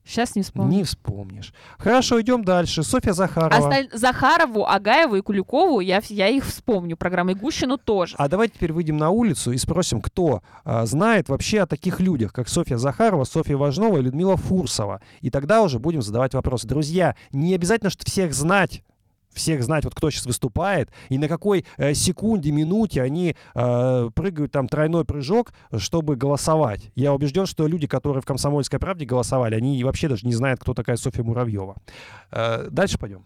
[0.07, 0.71] Сейчас не вспомню.
[0.71, 1.53] Не вспомнишь.
[1.79, 2.83] Хорошо, идем дальше.
[2.85, 3.57] Софья Захарова.
[3.57, 6.97] Осталь- Захарову, Агаеву и Куликову я, я их вспомню.
[6.97, 8.15] Программы Гущину тоже.
[8.19, 12.33] А давайте теперь выйдем на улицу и спросим, кто а, знает вообще о таких людях,
[12.33, 15.01] как Софья Захарова, Софья Важнова и Людмила Фурсова.
[15.23, 16.69] И тогда уже будем задавать вопросы.
[16.69, 18.85] Друзья, не обязательно, что всех знать,
[19.37, 24.53] всех знать, вот кто сейчас выступает, и на какой э, секунде, минуте они э, прыгают
[24.53, 26.91] там тройной прыжок, чтобы голосовать.
[26.95, 30.75] Я убежден, что люди, которые в «Комсомольской правде» голосовали, они вообще даже не знают, кто
[30.75, 31.77] такая Софья Муравьева.
[32.33, 33.25] Э, дальше пойдем.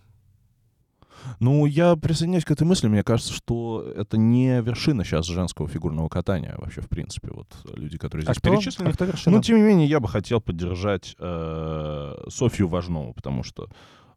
[1.39, 2.89] Ну, я присоединяюсь к этой мысли.
[2.89, 7.31] Мне кажется, что это не вершина сейчас женского фигурного катания вообще, в принципе.
[7.33, 8.51] Вот люди, которые А здесь кто?
[8.51, 8.89] перечислены.
[8.89, 9.37] А кто вершина?
[9.37, 13.69] Ну, тем не менее, я бы хотел поддержать э, Софью Важнову, потому что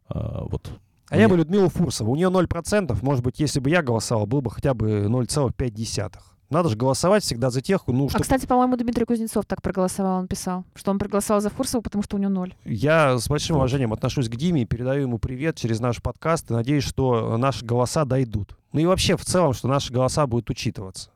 [0.08, 0.70] э, вот...
[1.14, 2.12] А я мне- бы Людмилу Фурсову.
[2.12, 3.02] У нее 0%.
[3.02, 6.18] Может быть, если бы я голосовал, был бы хотя бы 0,5.
[6.50, 10.18] Надо же голосовать всегда за тех, ну, А, что кстати, по-моему, Дмитрий Кузнецов так проголосовал,
[10.20, 12.54] он писал, что он проголосовал за Фурсову, потому что у него ноль.
[12.64, 16.54] я с большим уважением отношусь к Диме и передаю ему привет через наш подкаст и
[16.54, 18.56] надеюсь, что наши голоса дойдут.
[18.72, 21.10] Ну и вообще, в целом, что наши голоса будут учитываться.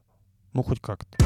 [0.55, 1.17] Ну, хоть как-то.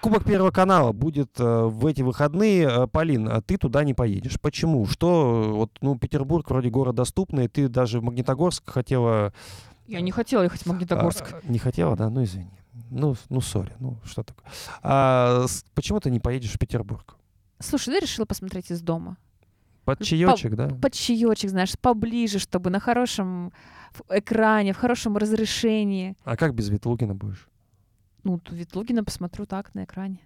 [0.00, 2.68] Кубок Первого канала будет э, в эти выходные.
[2.68, 4.40] Э, Полин, а ты туда не поедешь.
[4.40, 4.86] Почему?
[4.86, 9.32] Что, э, вот, ну, Петербург вроде город доступный, ты даже в Магнитогорск хотела...
[9.86, 11.24] Я не хотела ехать в Магнитогорск.
[11.32, 12.10] А, не хотела, да?
[12.10, 12.50] Ну, извини.
[12.90, 14.44] Ну, ну, сори, ну, что такое.
[14.82, 17.16] А, почему ты не поедешь в Петербург?
[17.58, 19.16] Слушай, я решила посмотреть из дома.
[19.84, 20.68] Под чаечек, да?
[20.68, 23.52] Под чаечек, знаешь, поближе, чтобы на хорошем
[24.08, 26.16] экране, в хорошем разрешении.
[26.24, 27.49] А как без Ветлугина будешь?
[28.24, 30.20] Ну, ту Ветлугина посмотрю так, на экране.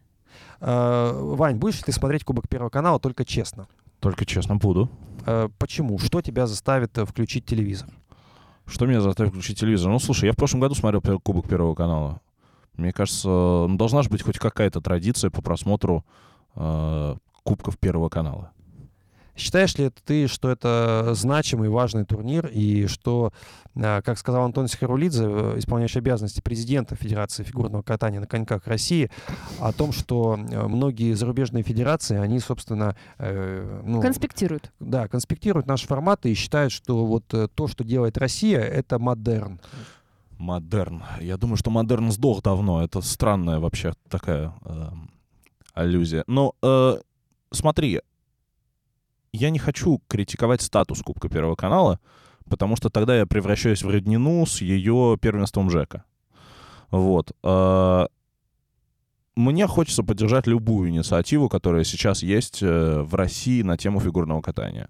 [0.61, 3.67] А, Вань, будешь ли ты смотреть Кубок Первого канала только честно?
[4.01, 4.91] Только честно буду.
[5.27, 5.99] А, почему?
[5.99, 7.89] Что тебя заставит э, включить телевизор?
[8.67, 9.91] Что меня заставит включить телевизор?
[9.91, 12.21] Ну, слушай, я в прошлом году смотрел пер- Кубок Первого канала.
[12.77, 16.05] Мне кажется, ну, должна же быть хоть какая-то традиция по просмотру
[16.57, 18.51] э, Кубков Первого канала.
[19.37, 23.33] Считаешь ли ты, что это значимый, важный турнир, и что,
[23.75, 29.11] а, как сказал Антон Сихарулидзе, э, исполняющий обязанности президента Федерации фигурного катания на коньках России,
[29.59, 34.73] о том, что э, многие зарубежные федерации, они, собственно, э, ну, Конспектируют.
[34.79, 39.61] да, конспектируют наши форматы и считают, что вот то, что делает Россия, это модерн.
[40.39, 41.03] Модерн.
[41.21, 42.83] Я думаю, что модерн сдох давно.
[42.83, 44.89] Это странная вообще такая э,
[45.75, 46.25] аллюзия.
[46.27, 46.99] Но э,
[47.51, 48.01] смотри,
[49.35, 51.99] я не хочу критиковать статус Кубка Первого канала,
[52.49, 56.05] потому что тогда я превращаюсь в роднину с ее первенством Жека.
[56.91, 57.33] Вот.
[57.43, 58.07] э,
[59.35, 64.89] мне хочется поддержать любую инициативу, которая сейчас есть э, в России на тему фигурного катания.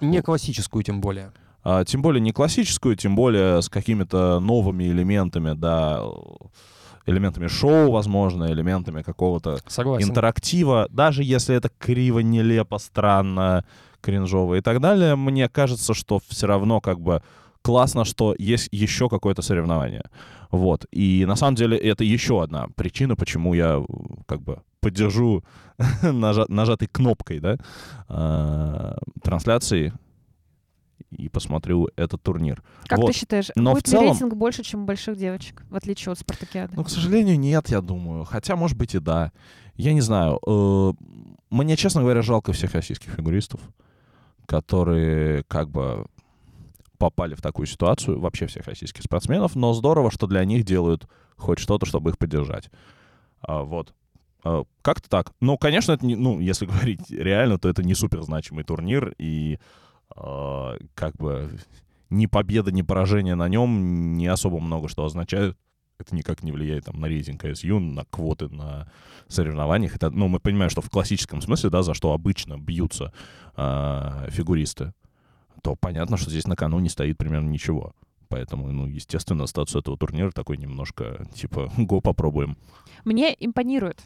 [0.00, 1.32] Не классическую, тем более.
[1.62, 6.02] А, тем более не классическую, тем более с какими-то новыми элементами, да,
[7.06, 10.08] элементами шоу, возможно, элементами какого-то Согласен.
[10.08, 13.64] интерактива, даже если это криво, нелепо, странно,
[14.00, 17.22] кринжово и так далее, мне кажется, что все равно как бы
[17.62, 20.04] классно, что есть еще какое-то соревнование.
[20.50, 20.86] Вот.
[20.92, 23.84] И на самом деле это еще одна причина, почему я
[24.26, 25.42] как бы поддержу
[26.02, 27.56] нажа- нажатой кнопкой, да,
[28.08, 29.92] э, трансляции
[31.10, 32.62] и посмотрю этот турнир.
[32.86, 33.08] Как Вот.
[33.08, 36.12] ты считаешь, Но в будет целом- ли рейтинг больше, чем у больших девочек, в отличие
[36.12, 36.74] от спартакиады?
[36.76, 38.24] Ну, к сожалению, нет, я думаю.
[38.24, 39.32] Хотя, может быть, и да.
[39.76, 40.40] Я не знаю.
[40.46, 40.92] Э,
[41.50, 43.60] Мне, честно говоря, жалко всех российских фигуристов,
[44.46, 46.06] которые как бы
[46.98, 51.58] попали в такую ситуацию, вообще всех российских спортсменов, но здорово, что для них делают хоть
[51.58, 52.70] что-то, чтобы их поддержать.
[53.42, 53.92] А, Вот.
[54.44, 55.32] А, Как-то так.
[55.40, 59.58] Ну, конечно, это не, ну, если говорить реально, то это не супер значимый турнир, и
[60.16, 61.50] как бы
[62.10, 65.56] ни победа, ни поражение на нем не особо много что означают.
[65.98, 68.86] Это никак не влияет там, на рейтинг КСЮ, на квоты на
[69.28, 69.96] соревнованиях.
[69.96, 73.14] Это, ну, мы понимаем, что в классическом смысле, да, за что обычно бьются
[73.54, 74.92] а, фигуристы,
[75.62, 77.94] то понятно, что здесь на кону не стоит примерно ничего.
[78.28, 82.58] Поэтому, ну, естественно, статус этого турнира такой немножко, типа, го попробуем.
[83.04, 84.02] Мне импонирует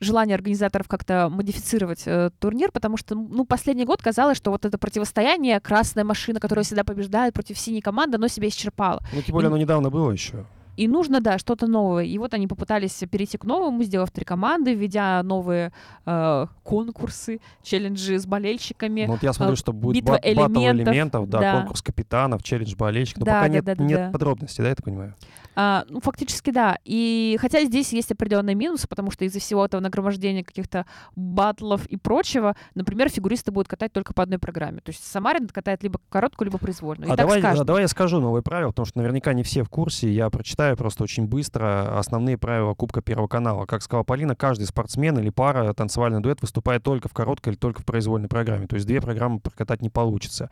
[0.00, 4.78] желание организаторов как-то модифицировать э, турнир, потому что, ну, последний год казалось, что вот это
[4.78, 9.00] противостояние, красная машина, которая всегда побеждает против синей команды, оно себя исчерпало.
[9.12, 10.46] Ну, тем более, оно недавно было еще.
[10.76, 12.04] И нужно, да, что-то новое.
[12.04, 15.72] И вот они попытались перейти к новому, сделав три команды, введя новые
[16.06, 19.04] э, конкурсы, челленджи с болельщиками.
[19.06, 21.52] Ну, вот я смотрю, э, что будет битва элементов, элементов, да, да.
[21.58, 23.20] конкурс капитанов, челлендж болельщиков.
[23.20, 24.10] Но Да, пока да, нет, да, да, нет да.
[24.10, 25.14] подробностей, да, я так понимаю?
[25.56, 26.78] А, ну, фактически, да.
[26.84, 30.86] И хотя здесь есть определенные минусы, потому что из-за всего этого нагромождения каких-то
[31.16, 34.80] батлов и прочего, например, фигуристы будут катать только по одной программе.
[34.80, 37.08] То есть Самарин катает либо короткую, либо произвольную.
[37.08, 39.68] И А давай, а давай я скажу новые правила, потому что наверняка не все в
[39.68, 40.10] курсе.
[40.10, 43.66] Я прочитаю просто очень быстро основные правила Кубка Первого канала.
[43.66, 47.82] Как сказала Полина, каждый спортсмен или пара, танцевальный дуэт выступает только в короткой или только
[47.82, 48.66] в произвольной программе.
[48.66, 50.50] То есть две программы прокатать не получится.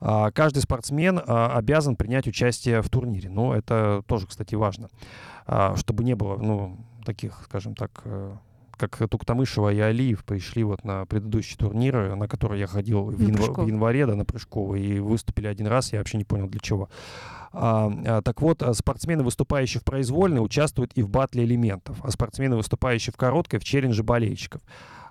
[0.00, 3.30] А, Каждый спортсмен а, обязан принять участие в турнире.
[3.30, 4.88] Ну, это тоже, кстати, важно.
[5.46, 8.36] А, Чтобы не было, ну, таких, скажем так, э,
[8.76, 13.64] как Туктамышева и Алиев пришли вот на предыдущий турнир, на который я ходил в, янва-
[13.64, 16.88] в январе, да, на Прыжковый, и выступили один раз, я вообще не понял для чего.
[17.52, 22.10] А, а, так вот, а, спортсмены, выступающие в произвольной, участвуют и в батле элементов, а
[22.10, 24.60] спортсмены, выступающие в короткой, в челлендже болельщиков.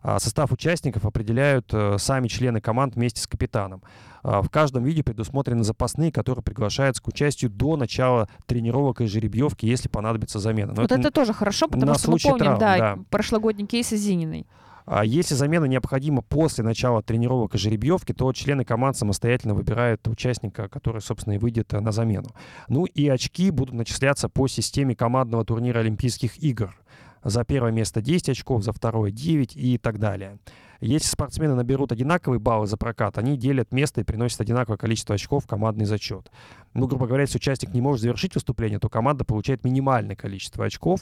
[0.02, 3.82] А, Состав участников определяют э, сами члены команд вместе с капитаном.
[4.24, 9.66] А, В каждом виде предусмотрены запасные, которые приглашаются к участию до начала тренировок и жеребьевки,
[9.66, 10.74] если понадобится замена.
[10.76, 12.98] Но Вот это, тоже хорошо, потому что мы помним, травм, да, да.
[13.10, 14.46] прошлогодний кейс с Зининой.
[14.90, 20.70] А если замена необходима после начала тренировок и жеребьевки, то члены команд самостоятельно выбирают участника,
[20.70, 22.30] который, собственно, и выйдет э, на замену.
[22.70, 26.74] Ну и очки будут начисляться по системе командного турнира Олимпийских игр.
[27.28, 30.38] За первое место 10 очков, за второе 9 и так далее.
[30.80, 35.44] Если спортсмены наберут одинаковые баллы за прокат, они делят место и приносят одинаковое количество очков
[35.44, 36.32] в командный зачет.
[36.74, 41.02] Ну, грубо говоря, если участник не может завершить выступление, то команда получает минимальное количество очков.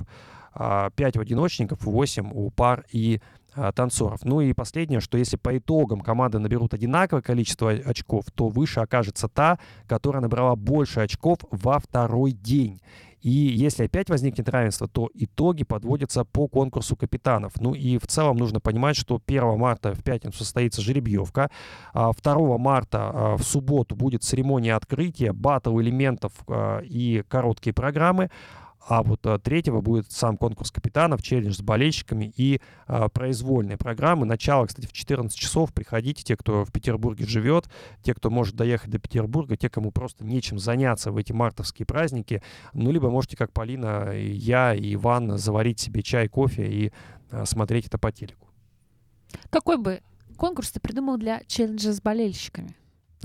[0.55, 3.21] 5 у одиночников, 8 у пар и
[3.53, 4.25] а, танцоров.
[4.25, 9.27] Ну и последнее, что если по итогам команды наберут одинаковое количество очков, то выше окажется
[9.27, 12.81] та, которая набрала больше очков во второй день.
[13.25, 17.53] И если опять возникнет равенство, то итоги подводятся по конкурсу капитанов.
[17.59, 21.49] Ну и в целом нужно понимать, что 1 марта в пятницу состоится жеребьевка,
[21.91, 28.29] а 2 марта а, в субботу будет церемония открытия, батл элементов а, и короткие программы,
[28.87, 34.25] а вот а, третьего будет сам конкурс капитанов, челлендж с болельщиками и а, произвольные программы.
[34.25, 35.73] Начало, кстати, в 14 часов.
[35.73, 37.65] Приходите, те, кто в Петербурге живет,
[38.03, 42.43] те, кто может доехать до Петербурга, те, кому просто нечем заняться в эти мартовские праздники.
[42.73, 46.91] Ну, либо можете, как Полина, и я и Иван, заварить себе чай, кофе и
[47.31, 48.47] а, смотреть это по телеку.
[49.49, 50.01] Какой бы
[50.37, 52.75] конкурс ты придумал для челленджа с болельщиками?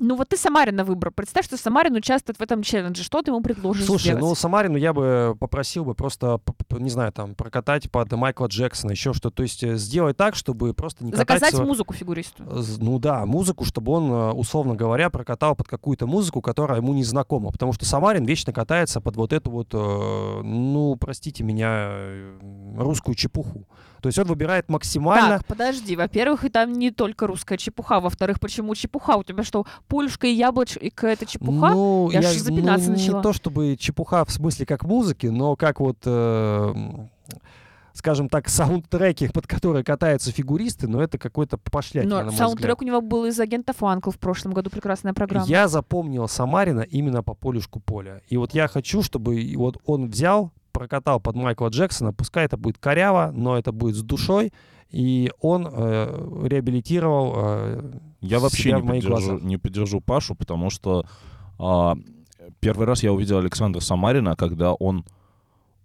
[0.00, 1.12] Ну вот ты Самарина выбрал.
[1.12, 3.04] Представь, что Самарин участвует в этом челлендже.
[3.04, 4.22] Что ты ему предложишь Слушай, сделать?
[4.22, 6.40] ну Самарину я бы попросил бы просто,
[6.70, 9.36] не знаю, там, прокатать под Майкла Джексона, еще что-то.
[9.36, 11.40] То есть э, сделать так, чтобы просто не катать...
[11.40, 12.42] Заказать музыку фигуристу.
[12.78, 17.04] Ну да, музыку, чтобы он, э, условно говоря, прокатал под какую-то музыку, которая ему не
[17.04, 17.52] знакома.
[17.52, 22.38] Потому что Самарин вечно катается под вот эту вот, э, ну, простите меня, э,
[22.78, 23.66] русскую чепуху.
[24.00, 25.38] То есть он выбирает максимально...
[25.38, 25.96] Так, подожди.
[25.96, 28.00] Во-первых, и там не только русская чепуха.
[28.00, 29.16] Во-вторых, почему чепуха?
[29.16, 31.70] У тебя что, польшка и яблочко это чепуха?
[31.70, 33.16] Ну, Я аж запинаться ну, начала.
[33.18, 35.98] Не то чтобы чепуха в смысле как музыки, но как вот...
[36.04, 36.74] э,
[37.92, 42.48] скажем так, саундтреки, под которые катаются фигуристы, но это какой-то пошлятина, на Но мой взгляд.
[42.48, 45.46] саундтрек у него был из агентов Анкл в прошлом году, прекрасная программа.
[45.46, 48.22] Я запомнил Самарина именно по полюшку поля.
[48.28, 52.78] И вот я хочу, чтобы вот он взял, прокатал под Майкла Джексона, пускай это будет
[52.78, 54.52] коряво, но это будет с душой,
[54.90, 59.42] и он э, реабилитировал э, Я вообще не в моих поддержу, глазах.
[59.42, 61.06] не поддержу Пашу, потому что
[61.58, 61.96] а,
[62.60, 65.04] первый раз я увидел Александра Самарина, когда он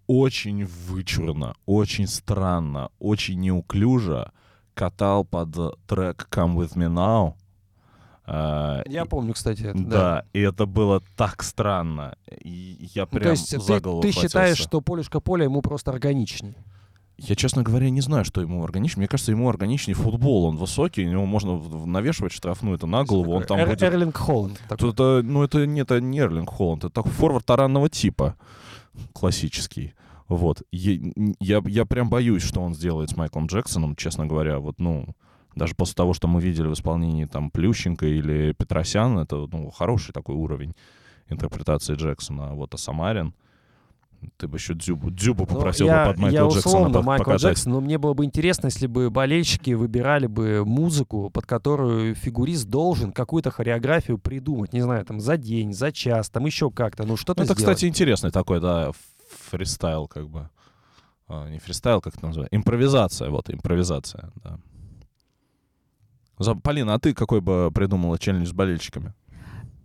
[0.08, 4.32] очень вычурно, очень странно, очень неуклюже
[4.74, 5.52] катал под
[5.88, 7.34] трек «Come With Me Now».
[8.28, 9.90] А, Я и- помню, кстати, это, да.
[9.90, 12.16] да, и это было так странно.
[12.44, 15.62] И я Ну, прям то есть за ты, голову ты считаешь, что полюшка поля ему
[15.62, 16.56] просто органичней?
[17.18, 19.02] Я, честно говоря, не знаю, что ему органичнее.
[19.04, 20.46] Мне кажется, ему органичнее футбол.
[20.46, 23.32] Он высокий, него можно навешивать штрафную это на голову.
[23.34, 24.60] Он там Эр- будет Эрлинг Холланд.
[24.68, 24.90] такой.
[24.90, 28.36] Это, ну, это, не- это не Эрлинг Холланд, это такой форвард таранного типа,
[29.14, 29.94] классический.
[30.28, 30.64] Вот.
[30.72, 30.98] Я,
[31.40, 34.60] я, я прям боюсь, что он сделает с Майклом Джексоном, честно говоря.
[34.60, 35.08] Вот, ну,
[35.56, 40.12] даже после того, что мы видели в исполнении там Плющенко или Петросян, это, ну, хороший
[40.12, 40.74] такой уровень
[41.30, 42.53] интерпретации Джексона.
[42.53, 43.34] Вот а Самарин,
[44.38, 47.06] ты бы еще Дзюбу, Дзюбу Ну, попросил я, бы под Майкла я Джексона условно по-
[47.06, 47.49] Майкла покатать.
[47.49, 52.68] Джексона, но мне было бы интересно, если бы болельщики выбирали бы музыку, под которую фигурист
[52.68, 57.18] должен какую-то хореографию придумать, не знаю, там за день, за час, там еще как-то, ну
[57.18, 57.76] что-то Ну, это, сделать.
[57.78, 58.91] кстати, интересный такой, да,
[59.49, 60.49] фристайл, как бы.
[61.28, 62.56] А, не фристайл, как это называется?
[62.56, 64.60] Импровизация, вот, импровизация, да.
[66.64, 69.14] Полина, а ты какой бы придумала челлендж с болельщиками?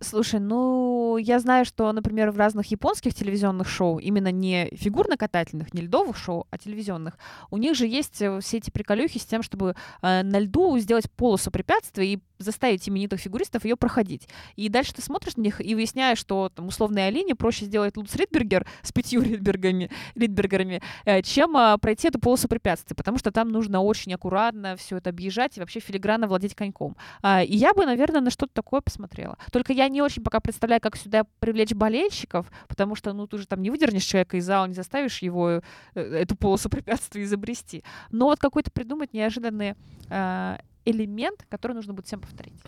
[0.03, 5.83] Слушай, ну, я знаю, что, например, в разных японских телевизионных шоу, именно не фигурно-катательных, не
[5.83, 7.19] льдовых шоу, а телевизионных,
[7.51, 11.09] у них же есть э, все эти приколюхи с тем, чтобы э, на льду сделать
[11.11, 14.27] полосу препятствий и заставить именитых фигуристов ее проходить.
[14.55, 18.15] И дальше ты смотришь на них и выясняешь, что там условной Алине проще сделать Луц
[18.15, 23.49] Ридбергер с пятью Ридбергами, Ридбергерами, э, чем а, пройти эту полосу препятствий, потому что там
[23.49, 26.95] нужно очень аккуратно все это объезжать и вообще филигранно владеть коньком.
[27.21, 29.37] А, И я бы, наверное, на что-то такое посмотрела.
[29.51, 33.47] Только я не очень пока представляю, как сюда привлечь болельщиков, потому что, ну, ты же
[33.47, 35.61] там не выдернешь человека из зала, не заставишь его э,
[35.95, 37.83] эту полосу препятствий изобрести.
[38.11, 39.75] Но вот какой-то придумать неожиданный
[40.09, 42.59] э, элемент, который нужно будет всем повторить.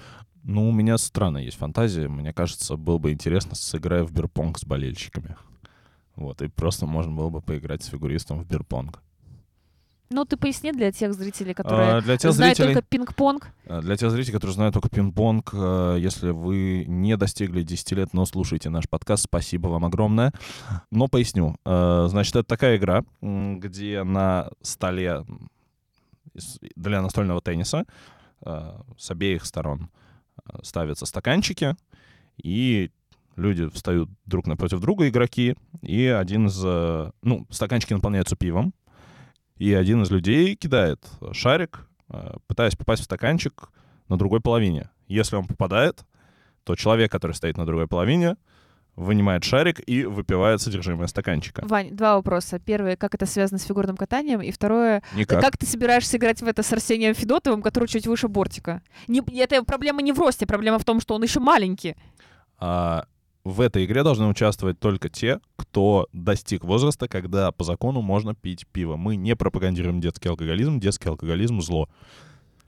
[0.44, 2.08] Ну, у меня странная есть фантазия.
[2.08, 5.36] Мне кажется, было бы интересно сыграть в бирпонг с болельщиками.
[6.16, 9.02] Вот, и просто можно было бы поиграть с фигуристом в бирпонг.
[10.10, 12.76] Ну, ты поясни для тех зрителей, которые А, для тех знают зрителей...
[12.76, 13.48] только пинг-понг.
[13.66, 18.14] А, Для тех зрителей, которые знают только пинг-понг, э, если вы не достигли 10 лет,
[18.14, 20.32] но слушаете наш подкаст, спасибо вам огромное.
[20.92, 21.56] Но поясню.
[21.66, 25.26] Э, Значит, это такая игра, где на столе
[26.76, 27.86] для настольного тенниса
[28.46, 29.90] э, с обеих сторон
[30.46, 31.76] э, ставятся стаканчики,
[32.44, 32.92] и
[33.36, 36.62] люди встают друг напротив друга, игроки, и один из...
[36.64, 38.74] э, Ну, стаканчики наполняются пивом,
[39.58, 41.88] и один из людей кидает шарик,
[42.48, 43.70] пытаясь попасть в стаканчик
[44.10, 44.90] на другой половине.
[45.08, 46.06] Если он попадает,
[46.64, 48.36] то человек, который стоит на другой половине,
[48.96, 51.66] вынимает шарик и выпивает содержимое стаканчика.
[51.66, 52.60] Вань, два вопроса.
[52.60, 54.42] Первый, как это связано с фигурным катанием?
[54.42, 55.42] И второе, Никак.
[55.42, 58.82] как ты собираешься играть в это с Арсением Федотовым, который чуть выше бортика?
[59.08, 61.96] Не, это проблема не в росте, проблема в том, что он еще маленький.
[62.60, 63.06] А,
[63.44, 68.68] в этой игре должны участвовать только те, кто достиг возраста, когда по закону можно пить
[68.68, 68.96] пиво.
[68.96, 70.80] Мы не пропагандируем детский алкоголизм.
[70.80, 71.90] Детский алкоголизм— зло.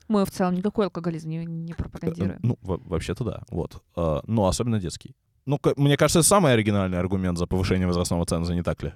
[0.07, 2.39] Мы в целом никакой алкоголизм не, не Э, пропагандируем.
[2.43, 3.43] Ну, во- вообще-то да.
[3.49, 3.81] Вот.
[3.95, 5.15] А, но особенно детский.
[5.45, 8.93] Ну, мне кажется, это самый оригинальный аргумент за повышение возрастного ценза, не так ли?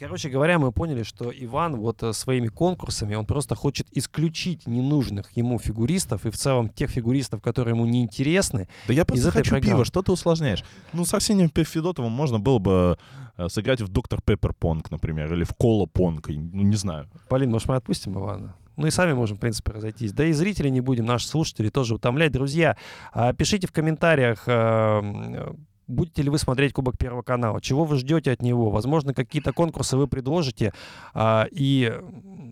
[0.00, 5.30] Короче говоря, мы поняли, что Иван вот э, своими конкурсами, он просто хочет исключить ненужных
[5.36, 8.66] ему фигуристов и в целом тех фигуристов, которые ему не интересны.
[8.88, 9.74] Да я просто хочу программы.
[9.74, 10.64] пива, что ты усложняешь?
[10.94, 12.98] Ну, с Арсением Пе- Федотовым можно было бы
[13.36, 17.06] э, сыграть в Доктор Пеппер Понг, например, или в Кола Понг, ну, не знаю.
[17.28, 18.54] Полин, может, мы отпустим Ивана?
[18.76, 20.12] Ну и сами можем, в принципе, разойтись.
[20.12, 22.32] Да и зрителей не будем, наши слушатели тоже утомлять.
[22.32, 22.76] Друзья,
[23.12, 27.96] а, пишите в комментариях, э, м, будете ли вы смотреть Кубок Первого канала, чего вы
[27.98, 28.70] ждете от него.
[28.70, 30.72] Возможно, какие-то конкурсы вы предложите.
[31.14, 31.92] а, И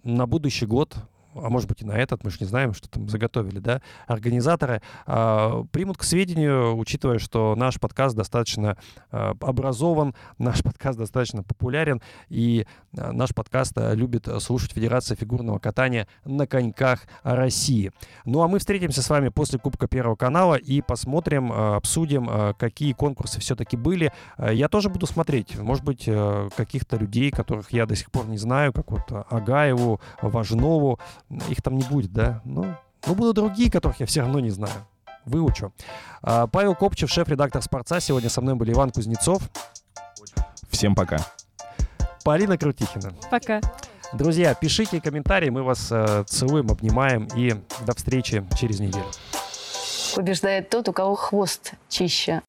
[0.04, 0.96] на будущий год
[1.42, 4.82] а может быть и на этот, мы же не знаем, что там заготовили, да, организаторы,
[5.06, 8.76] а, примут к сведению, учитывая, что наш подкаст достаточно
[9.10, 12.66] а, образован, наш подкаст достаточно популярен, и
[12.96, 17.92] а, наш подкаст а, любит слушать Федерация фигурного катания на коньках России.
[18.24, 22.52] Ну а мы встретимся с вами после Кубка Первого канала и посмотрим, а, обсудим, а,
[22.54, 24.12] какие конкурсы все-таки были.
[24.36, 28.26] А, Я тоже буду смотреть, может быть, э, каких-то людей, которых я до сих пор
[28.26, 30.98] не знаю, как вот Агаеву, Важнову,
[31.48, 32.40] их там не будет, да?
[32.44, 32.74] Ну,
[33.06, 34.74] ну будут другие, которых я все равно не знаю.
[35.24, 35.72] Выучу.
[36.22, 38.00] А, Павел Копчев, шеф-редактор «Спорца».
[38.00, 39.42] Сегодня со мной был Иван Кузнецов.
[40.70, 41.18] Всем пока.
[42.24, 43.12] Полина Крутихина.
[43.30, 43.60] Пока.
[44.12, 47.54] Друзья, пишите комментарии, мы вас э, целуем, обнимаем и
[47.84, 49.04] до встречи через неделю.
[50.14, 52.42] Побеждает тот, у кого хвост чище.